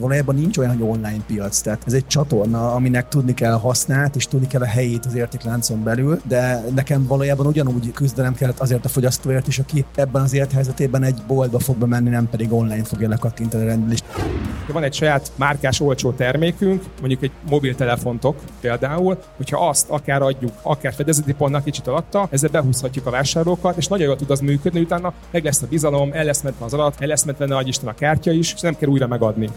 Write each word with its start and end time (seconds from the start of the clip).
Valójában 0.00 0.34
nincs 0.34 0.58
olyan, 0.58 0.76
hogy 0.76 0.88
online 0.88 1.22
piac, 1.26 1.60
tehát 1.60 1.82
ez 1.86 1.92
egy 1.92 2.06
csatorna, 2.06 2.74
aminek 2.74 3.08
tudni 3.08 3.34
kell 3.34 3.52
hasznát, 3.52 4.16
és 4.16 4.26
tudni 4.26 4.46
kell 4.46 4.60
a 4.60 4.66
helyét 4.66 5.06
az 5.06 5.14
értékláncon 5.14 5.82
belül, 5.82 6.20
de 6.28 6.64
nekem 6.74 7.06
valójában 7.06 7.46
ugyanúgy 7.46 7.92
küzdelem 7.92 8.34
kellett 8.34 8.60
azért 8.60 8.84
a 8.84 8.88
fogyasztóért 8.88 9.46
is, 9.46 9.58
aki 9.58 9.84
ebben 9.94 10.22
az 10.22 10.32
élethelyzetében 10.32 11.02
egy 11.02 11.22
boltba 11.26 11.58
fog 11.58 11.76
bemenni, 11.76 12.08
nem 12.08 12.28
pedig 12.28 12.52
online 12.52 12.84
fogja 12.84 13.08
lekattintani 13.08 13.62
a 13.62 13.66
rendelést. 13.66 14.04
Van 14.72 14.82
egy 14.82 14.94
saját 14.94 15.32
márkás 15.36 15.80
olcsó 15.80 16.12
termékünk, 16.12 16.82
mondjuk 17.00 17.22
egy 17.22 17.30
mobiltelefontok 17.48 18.36
például, 18.60 19.18
hogyha 19.36 19.68
azt 19.68 19.88
akár 19.90 20.22
adjuk, 20.22 20.52
akár 20.62 20.92
fedezeti 20.92 21.32
pontnak 21.32 21.64
kicsit 21.64 21.86
alatta, 21.86 22.28
ezzel 22.30 22.50
behúzhatjuk 22.50 23.06
a 23.06 23.10
vásárlókat, 23.10 23.76
és 23.76 23.86
nagyon 23.86 24.06
jól 24.06 24.16
tud 24.16 24.30
az 24.30 24.40
működni, 24.40 24.80
utána 24.80 25.12
meg 25.30 25.44
lesz 25.44 25.62
a 25.62 25.66
bizalom, 25.66 26.10
el 26.12 26.24
lesz 26.24 26.42
mentve 26.42 26.64
az 26.64 26.74
adat, 26.74 26.96
el 26.98 27.06
lesz 27.06 27.24
mentve 27.24 27.46
nagy 27.46 27.68
Isten 27.68 27.88
a 27.88 27.94
kártya 27.94 28.32
is, 28.32 28.52
és 28.54 28.60
nem 28.60 28.76
kell 28.76 28.88
újra 28.88 29.06
megadni. 29.06 29.50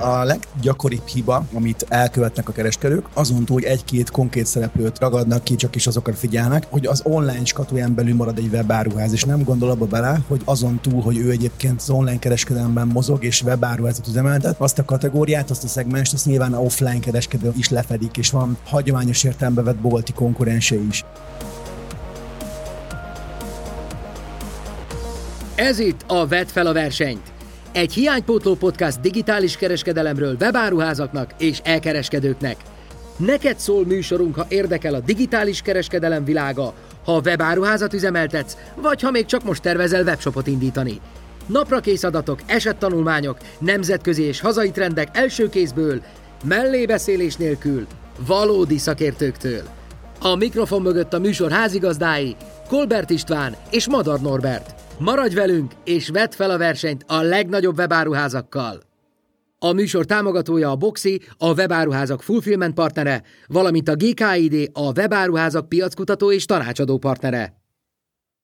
A 0.00 0.24
leggyakoribb 0.24 1.06
hiba, 1.06 1.46
amit 1.54 1.86
elkövetnek 1.88 2.48
a 2.48 2.52
kereskedők, 2.52 3.06
azon 3.12 3.44
túl, 3.44 3.56
hogy 3.56 3.64
egy-két 3.64 4.10
konkrét 4.10 4.46
szereplőt 4.46 4.98
ragadnak 4.98 5.44
ki, 5.44 5.54
csak 5.54 5.74
is 5.74 5.86
azokra 5.86 6.12
figyelnek, 6.12 6.66
hogy 6.70 6.86
az 6.86 7.02
online 7.04 7.44
skatuján 7.44 7.94
belül 7.94 8.14
marad 8.14 8.38
egy 8.38 8.48
webáruház, 8.52 9.12
és 9.12 9.24
nem 9.24 9.42
gondol 9.42 9.70
abba 9.70 9.86
bele, 9.86 10.20
hogy 10.28 10.40
azon 10.44 10.80
túl, 10.80 11.02
hogy 11.02 11.16
ő 11.16 11.30
egyébként 11.30 11.80
az 11.80 11.90
online 11.90 12.18
kereskedelemben 12.18 12.86
mozog 12.86 13.24
és 13.24 13.42
webáruházat 13.42 14.06
üzemeltet, 14.06 14.60
azt 14.60 14.78
a 14.78 14.84
kategóriát, 14.84 15.50
azt 15.50 15.64
a 15.64 15.68
szegmest, 15.68 16.12
azt 16.12 16.26
nyilván 16.26 16.54
a 16.54 16.60
offline 16.60 16.98
kereskedő 16.98 17.52
is 17.56 17.68
lefedik, 17.68 18.16
és 18.16 18.30
van 18.30 18.56
hagyományos 18.64 19.24
értelembe 19.24 19.62
vett 19.62 19.76
bolti 19.76 20.12
konkurense 20.12 20.76
is. 20.88 21.04
Ez 25.54 25.78
itt 25.78 26.04
a 26.06 26.26
Vet 26.26 26.50
fel 26.50 26.66
a 26.66 26.72
versenyt! 26.72 27.35
Egy 27.76 27.92
hiánypótló 27.92 28.54
podcast 28.54 29.00
digitális 29.00 29.56
kereskedelemről 29.56 30.36
webáruházaknak 30.40 31.30
és 31.38 31.60
elkereskedőknek. 31.64 32.56
Neked 33.16 33.58
szól 33.58 33.86
műsorunk, 33.86 34.34
ha 34.34 34.46
érdekel 34.48 34.94
a 34.94 35.00
digitális 35.00 35.60
kereskedelem 35.60 36.24
világa, 36.24 36.74
ha 37.04 37.20
webáruházat 37.24 37.92
üzemeltetsz, 37.92 38.56
vagy 38.74 39.00
ha 39.00 39.10
még 39.10 39.24
csak 39.24 39.44
most 39.44 39.62
tervezel 39.62 40.02
webshopot 40.02 40.46
indítani. 40.46 41.00
Napra 41.46 41.80
kész 41.80 42.02
adatok, 42.02 42.38
esettanulmányok, 42.46 43.38
nemzetközi 43.58 44.22
és 44.22 44.40
hazai 44.40 44.70
trendek 44.70 45.08
első 45.12 45.48
kézből, 45.48 46.02
mellébeszélés 46.44 47.36
nélkül, 47.36 47.86
valódi 48.26 48.78
szakértőktől. 48.78 49.62
A 50.20 50.34
mikrofon 50.34 50.82
mögött 50.82 51.12
a 51.12 51.18
műsor 51.18 51.50
házigazdái, 51.50 52.36
Kolbert 52.68 53.10
István 53.10 53.56
és 53.70 53.88
Madar 53.88 54.20
Norbert. 54.20 54.85
Maradj 54.98 55.34
velünk, 55.34 55.72
és 55.84 56.08
vedd 56.08 56.30
fel 56.30 56.50
a 56.50 56.58
versenyt 56.58 57.04
a 57.06 57.20
legnagyobb 57.20 57.78
webáruházakkal! 57.78 58.82
A 59.58 59.72
műsor 59.72 60.04
támogatója 60.04 60.70
a 60.70 60.76
Boxi, 60.76 61.20
a 61.38 61.54
webáruházak 61.54 62.22
fulfillment 62.22 62.74
partnere, 62.74 63.22
valamint 63.46 63.88
a 63.88 63.94
GKID, 63.94 64.70
a 64.72 64.92
webáruházak 65.00 65.68
piackutató 65.68 66.32
és 66.32 66.44
tanácsadó 66.44 66.98
partnere. 66.98 67.60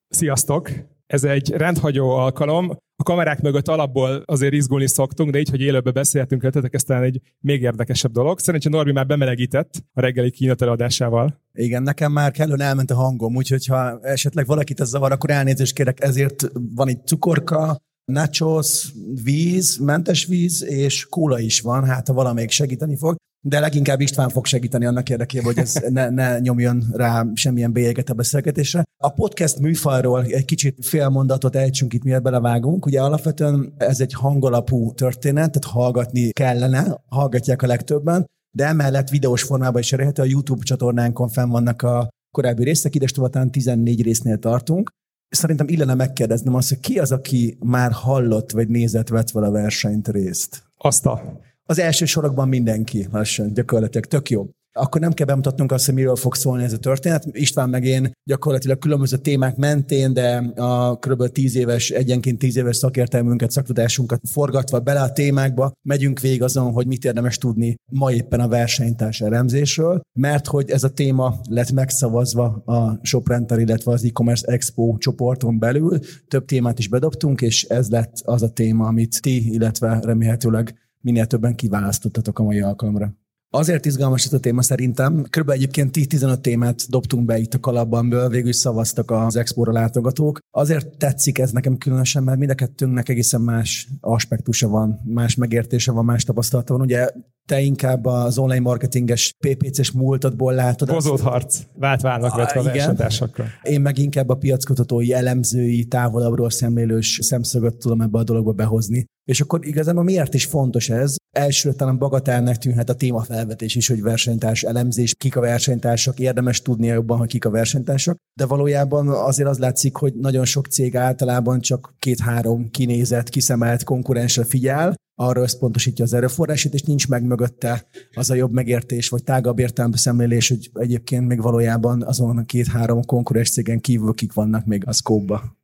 Sziasztok! 0.08 0.70
Ez 1.06 1.24
egy 1.24 1.50
rendhagyó 1.50 2.10
alkalom. 2.10 2.76
A 3.02 3.04
kamerák 3.04 3.40
mögött 3.40 3.68
alapból 3.68 4.22
azért 4.24 4.52
izgulni 4.52 4.88
szoktunk, 4.88 5.30
de 5.30 5.38
így, 5.38 5.48
hogy 5.48 5.60
élőbe 5.60 5.90
beszélhetünk 5.90 6.42
veletek, 6.42 6.74
ez 6.74 6.82
talán 6.82 7.02
egy 7.02 7.20
még 7.40 7.62
érdekesebb 7.62 8.12
dolog. 8.12 8.38
Szerintem 8.38 8.72
Norbi 8.72 8.92
már 8.92 9.06
bemelegített 9.06 9.84
a 9.92 10.00
reggeli 10.00 10.32
előadásával. 10.58 11.40
Igen, 11.52 11.82
nekem 11.82 12.12
már 12.12 12.30
kellően 12.30 12.60
elment 12.60 12.90
a 12.90 12.94
hangom, 12.94 13.36
úgyhogy 13.36 13.66
ha 13.66 14.00
esetleg 14.02 14.46
valakit 14.46 14.80
ez 14.80 14.88
zavar, 14.88 15.12
akkor 15.12 15.30
elnézést 15.30 15.74
kérek, 15.74 16.02
ezért 16.02 16.50
van 16.74 16.88
itt 16.88 17.06
cukorka, 17.06 17.76
nachos, 18.04 18.92
víz, 19.24 19.76
mentes 19.76 20.26
víz, 20.26 20.64
és 20.64 21.06
kóla 21.06 21.40
is 21.40 21.60
van, 21.60 21.84
hát 21.84 22.06
ha 22.06 22.14
valamelyik 22.14 22.50
segíteni 22.50 22.96
fog. 22.96 23.16
De 23.44 23.60
leginkább 23.60 24.00
István 24.00 24.28
fog 24.28 24.46
segíteni 24.46 24.84
annak 24.84 25.08
érdekében, 25.08 25.44
hogy 25.46 25.58
ez 25.58 25.74
ne, 25.88 26.10
ne 26.10 26.38
nyomjon 26.38 26.84
rá 26.92 27.26
semmilyen 27.34 27.72
bélyeget 27.72 28.10
a 28.10 28.14
beszélgetésre. 28.14 28.84
A 28.96 29.12
podcast 29.12 29.58
műfajról 29.58 30.24
egy 30.24 30.44
kicsit 30.44 30.86
fél 30.86 31.08
mondatot 31.08 31.56
ejtsünk 31.56 31.92
itt, 31.92 32.02
miért 32.02 32.22
belevágunk. 32.22 32.86
Ugye 32.86 33.00
alapvetően 33.00 33.74
ez 33.76 34.00
egy 34.00 34.12
hangolapú 34.12 34.94
történet, 34.94 35.52
tehát 35.52 35.76
hallgatni 35.76 36.30
kellene, 36.30 37.02
hallgatják 37.08 37.62
a 37.62 37.66
legtöbben, 37.66 38.26
de 38.56 38.66
emellett 38.66 39.08
videós 39.08 39.42
formában 39.42 39.80
is 39.80 39.92
elérhető. 39.92 40.22
A 40.22 40.26
YouTube 40.26 40.64
csatornánkon 40.64 41.28
fenn 41.28 41.48
vannak 41.48 41.82
a 41.82 42.08
korábbi 42.30 42.64
részek, 42.64 42.94
ide 42.94 43.06
14 43.50 44.02
résznél 44.02 44.38
tartunk. 44.38 44.90
Szerintem 45.28 45.68
illene 45.68 45.94
megkérdeznem 45.94 46.54
azt, 46.54 46.68
hogy 46.68 46.80
ki 46.80 46.98
az, 46.98 47.12
aki 47.12 47.56
már 47.60 47.92
hallott 47.92 48.50
vagy 48.50 48.68
nézett, 48.68 49.08
vett 49.08 49.30
vala 49.30 49.50
versenyt 49.50 50.08
részt? 50.08 50.62
Azt 50.76 51.06
a 51.06 51.40
az 51.72 51.78
első 51.78 52.04
sorokban 52.04 52.48
mindenki 52.48 53.06
lassan, 53.12 53.52
gyakorlatilag 53.52 54.06
tök 54.06 54.30
jó. 54.30 54.46
Akkor 54.74 55.00
nem 55.00 55.12
kell 55.12 55.26
bemutatnunk 55.26 55.72
azt, 55.72 55.84
hogy 55.84 55.94
miről 55.94 56.16
fog 56.16 56.34
szólni 56.34 56.64
ez 56.64 56.72
a 56.72 56.78
történet. 56.78 57.26
István 57.32 57.68
meg 57.68 57.84
én 57.84 58.12
gyakorlatilag 58.24 58.78
különböző 58.78 59.16
témák 59.16 59.56
mentén, 59.56 60.12
de 60.12 60.36
a 60.56 60.98
kb. 60.98 61.26
10 61.26 61.56
éves, 61.56 61.90
egyenként 61.90 62.38
10 62.38 62.56
éves 62.56 62.76
szakértelmünket, 62.76 63.50
szaktudásunkat 63.50 64.20
forgatva 64.28 64.80
bele 64.80 65.00
a 65.00 65.12
témákba, 65.12 65.72
megyünk 65.88 66.20
végig 66.20 66.42
azon, 66.42 66.72
hogy 66.72 66.86
mit 66.86 67.04
érdemes 67.04 67.38
tudni 67.38 67.74
ma 67.90 68.12
éppen 68.12 68.40
a 68.40 68.48
versenytárs 68.48 69.20
elemzésről, 69.20 70.00
mert 70.18 70.46
hogy 70.46 70.70
ez 70.70 70.84
a 70.84 70.90
téma 70.90 71.40
lett 71.48 71.72
megszavazva 71.72 72.44
a 72.64 72.98
ShopRental, 73.02 73.58
illetve 73.58 73.92
az 73.92 74.04
e-commerce 74.04 74.52
expo 74.52 74.96
csoporton 74.98 75.58
belül. 75.58 75.98
Több 76.28 76.44
témát 76.44 76.78
is 76.78 76.88
bedobtunk, 76.88 77.40
és 77.40 77.64
ez 77.64 77.90
lett 77.90 78.12
az 78.24 78.42
a 78.42 78.48
téma, 78.48 78.86
amit 78.86 79.20
ti, 79.20 79.52
illetve 79.52 80.00
remélhetőleg 80.02 80.81
minél 81.02 81.26
többen 81.26 81.54
kiválasztottatok 81.54 82.38
a 82.38 82.42
mai 82.42 82.60
alkalomra. 82.60 83.14
Azért 83.54 83.86
izgalmas 83.86 84.24
ez 84.24 84.32
a 84.32 84.40
téma 84.40 84.62
szerintem. 84.62 85.26
Körülbelül 85.30 85.62
egyébként 85.62 85.96
10-15 85.98 86.40
témát 86.40 86.88
dobtunk 86.88 87.24
be 87.24 87.38
itt 87.38 87.54
a 87.54 87.60
kalapban, 87.60 88.28
végül 88.28 88.48
is 88.48 88.56
szavaztak 88.56 89.10
az 89.10 89.36
expóra 89.36 89.72
látogatók. 89.72 90.38
Azért 90.50 90.96
tetszik 90.98 91.38
ez 91.38 91.50
nekem 91.50 91.76
különösen, 91.78 92.22
mert 92.22 92.38
mind 92.38 92.50
a 92.50 92.54
kettőnknek 92.54 93.08
egészen 93.08 93.40
más 93.40 93.88
aspektusa 94.00 94.68
van, 94.68 95.00
más 95.04 95.34
megértése 95.34 95.92
van, 95.92 96.04
más 96.04 96.24
tapasztalata 96.24 96.72
van. 96.72 96.82
Ugye 96.82 97.08
te 97.52 97.60
inkább 97.60 98.04
az 98.04 98.38
online 98.38 98.60
marketinges 98.60 99.34
PPC-s 99.38 99.90
múltadból 99.90 100.54
látod. 100.54 100.90
Hozott 100.90 101.20
harc, 101.20 101.60
vált 101.74 102.00
válnak 102.00 102.34
vetve 102.34 102.60
a 102.60 102.62
versenytársakkal. 102.62 103.46
Én 103.62 103.80
meg 103.80 103.98
inkább 103.98 104.28
a 104.28 104.34
piackutatói, 104.34 105.12
elemzői, 105.12 105.84
távolabbról 105.84 106.50
szemlélős 106.50 107.18
szemszögöt 107.22 107.76
tudom 107.76 108.00
ebbe 108.00 108.18
a 108.18 108.22
dologba 108.22 108.52
behozni. 108.52 109.04
És 109.24 109.40
akkor 109.40 109.66
igazából 109.66 110.02
miért 110.02 110.34
is 110.34 110.44
fontos 110.44 110.88
ez? 110.88 111.14
Elsőre 111.36 111.74
talán 111.74 111.98
bagatelnek 111.98 112.58
tűnhet 112.58 112.88
a 112.88 112.94
témafelvetés 112.94 113.74
is, 113.74 113.88
hogy 113.88 114.02
versenytárs 114.02 114.62
elemzés, 114.62 115.14
kik 115.14 115.36
a 115.36 115.40
versenytársak, 115.40 116.18
érdemes 116.18 116.62
tudni 116.62 116.86
jobban, 116.86 117.18
hogy 117.18 117.28
kik 117.28 117.44
a 117.44 117.50
versenytársak, 117.50 118.16
de 118.38 118.46
valójában 118.46 119.08
azért 119.08 119.48
az 119.48 119.58
látszik, 119.58 119.96
hogy 119.96 120.14
nagyon 120.14 120.44
sok 120.44 120.66
cég 120.66 120.96
általában 120.96 121.60
csak 121.60 121.94
két-három 121.98 122.70
kinézett, 122.70 123.28
kiszemelt 123.28 123.84
konkurensre 123.84 124.44
figyel, 124.44 124.94
arra 125.14 125.40
összpontosítja 125.40 126.04
az 126.04 126.14
erőforrását, 126.14 126.74
és 126.74 126.82
nincs 126.82 127.08
meg 127.08 127.24
mögötte 127.24 127.86
az 128.12 128.30
a 128.30 128.34
jobb 128.34 128.52
megértés, 128.52 129.08
vagy 129.08 129.24
tágabb 129.24 129.58
értelmű 129.58 129.96
szemlélés, 129.96 130.48
hogy 130.48 130.70
egyébként 130.74 131.26
még 131.26 131.42
valójában 131.42 132.02
azon 132.02 132.38
a 132.38 132.44
két-három 132.44 133.04
konkurens 133.04 133.50
cégen 133.50 133.80
kívül 133.80 134.14
kik 134.14 134.32
vannak 134.32 134.66
még 134.66 134.82
a 134.86 134.92
szkóba. 134.92 135.60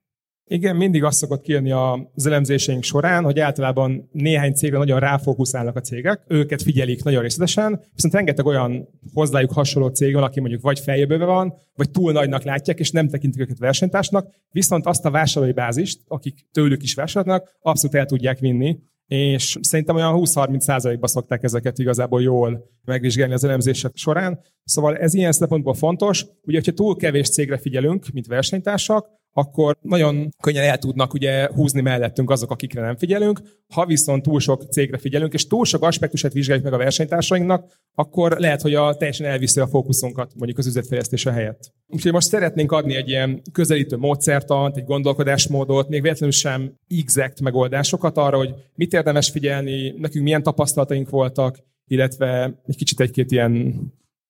Igen, 0.51 0.77
mindig 0.77 1.05
azt 1.05 1.19
szokott 1.19 1.43
kijönni 1.43 1.71
az 2.15 2.27
elemzéseink 2.27 2.83
során, 2.83 3.25
hogy 3.25 3.39
általában 3.39 4.09
néhány 4.13 4.53
cégre 4.53 4.79
nagyon 4.79 5.01
ráfókuszálnak 5.01 5.77
a 5.77 5.81
cégek, 5.81 6.25
őket 6.27 6.63
figyelik 6.63 7.03
nagyon 7.03 7.23
részletesen, 7.23 7.81
viszont 7.95 8.15
rengeteg 8.15 8.47
olyan 8.47 8.89
hozzájuk 9.15 9.53
hasonló 9.53 9.89
cég 9.89 10.15
van, 10.15 10.23
aki 10.23 10.41
mondjuk 10.41 10.63
vagy 10.63 10.79
feljövőbe 10.81 11.25
van, 11.25 11.55
vagy 11.75 11.91
túl 11.91 12.13
nagynak 12.13 12.43
látják, 12.43 12.79
és 12.79 12.91
nem 12.91 13.09
tekintik 13.09 13.41
őket 13.41 13.59
versenytársnak, 13.59 14.31
viszont 14.51 14.87
azt 14.87 15.05
a 15.05 15.11
vásárlói 15.11 15.53
bázist, 15.53 16.01
akik 16.07 16.47
tőlük 16.53 16.83
is 16.83 16.95
vásárolnak, 16.95 17.57
abszolút 17.61 17.97
el 17.97 18.07
tudják 18.07 18.39
vinni, 18.39 18.79
és 19.09 19.59
szerintem 19.61 19.97
olyan 19.97 20.21
20-30 20.21 20.59
százalékba 20.59 21.07
szokták 21.07 21.43
ezeket 21.43 21.79
igazából 21.79 22.23
jól 22.23 22.71
megvizsgálni 22.85 23.33
az 23.33 23.45
elemzések 23.45 23.93
során. 23.95 24.41
Szóval 24.65 24.97
ez 24.97 25.15
ilyen 25.15 25.33
szempontból 25.33 25.75
fontos. 25.75 26.27
Ugye, 26.43 26.57
hogyha 26.57 26.73
túl 26.73 26.97
kevés 26.97 27.29
cégre 27.29 27.59
figyelünk, 27.59 28.07
mint 28.13 28.27
versenytársak, 28.27 29.18
akkor 29.33 29.77
nagyon 29.81 30.29
könnyen 30.43 30.65
el 30.65 30.79
tudnak 30.79 31.13
ugye 31.13 31.49
húzni 31.55 31.81
mellettünk 31.81 32.31
azok, 32.31 32.51
akikre 32.51 32.81
nem 32.81 32.97
figyelünk. 32.97 33.41
Ha 33.75 33.87
viszont 33.87 34.23
túl 34.23 34.41
sok 34.41 34.63
cégre 34.63 34.99
figyelünk, 34.99 35.33
és 35.33 35.47
túl 35.47 35.65
sok 35.65 35.83
aspektusát 35.83 36.33
vizsgáljuk 36.33 36.65
meg 36.65 36.75
a 36.75 36.79
versenytársainknak, 36.79 37.73
akkor 37.95 38.37
lehet, 38.39 38.63
hogy 38.63 38.75
a 38.75 38.95
teljesen 38.95 39.27
elviszi 39.27 39.61
a 39.61 39.67
fókuszunkat 39.67 40.33
mondjuk 40.35 40.59
az 40.59 40.67
üzletfejlesztése 40.67 41.33
helyett. 41.33 41.73
Úgyhogy 41.87 42.13
most 42.13 42.29
szeretnénk 42.29 42.73
adni 42.73 42.95
egy 42.95 43.09
ilyen 43.09 43.43
közelítő 43.53 43.97
módszertant, 43.97 44.77
egy 44.77 44.85
gondolkodásmódot, 44.85 45.89
még 45.89 46.03
véletlenül 46.03 46.35
sem 46.35 46.75
exact 46.89 47.41
megoldásokat 47.41 48.17
arra, 48.17 48.37
hogy 48.37 48.55
mit 48.75 48.93
érdemes 48.93 49.31
figyelni, 49.31 49.95
nekünk 49.97 50.25
milyen 50.25 50.43
tapasztalataink 50.43 51.11
voltak, 51.11 51.59
illetve 51.87 52.61
egy 52.67 52.77
kicsit 52.77 53.01
egy-két 53.01 53.31
ilyen 53.31 53.77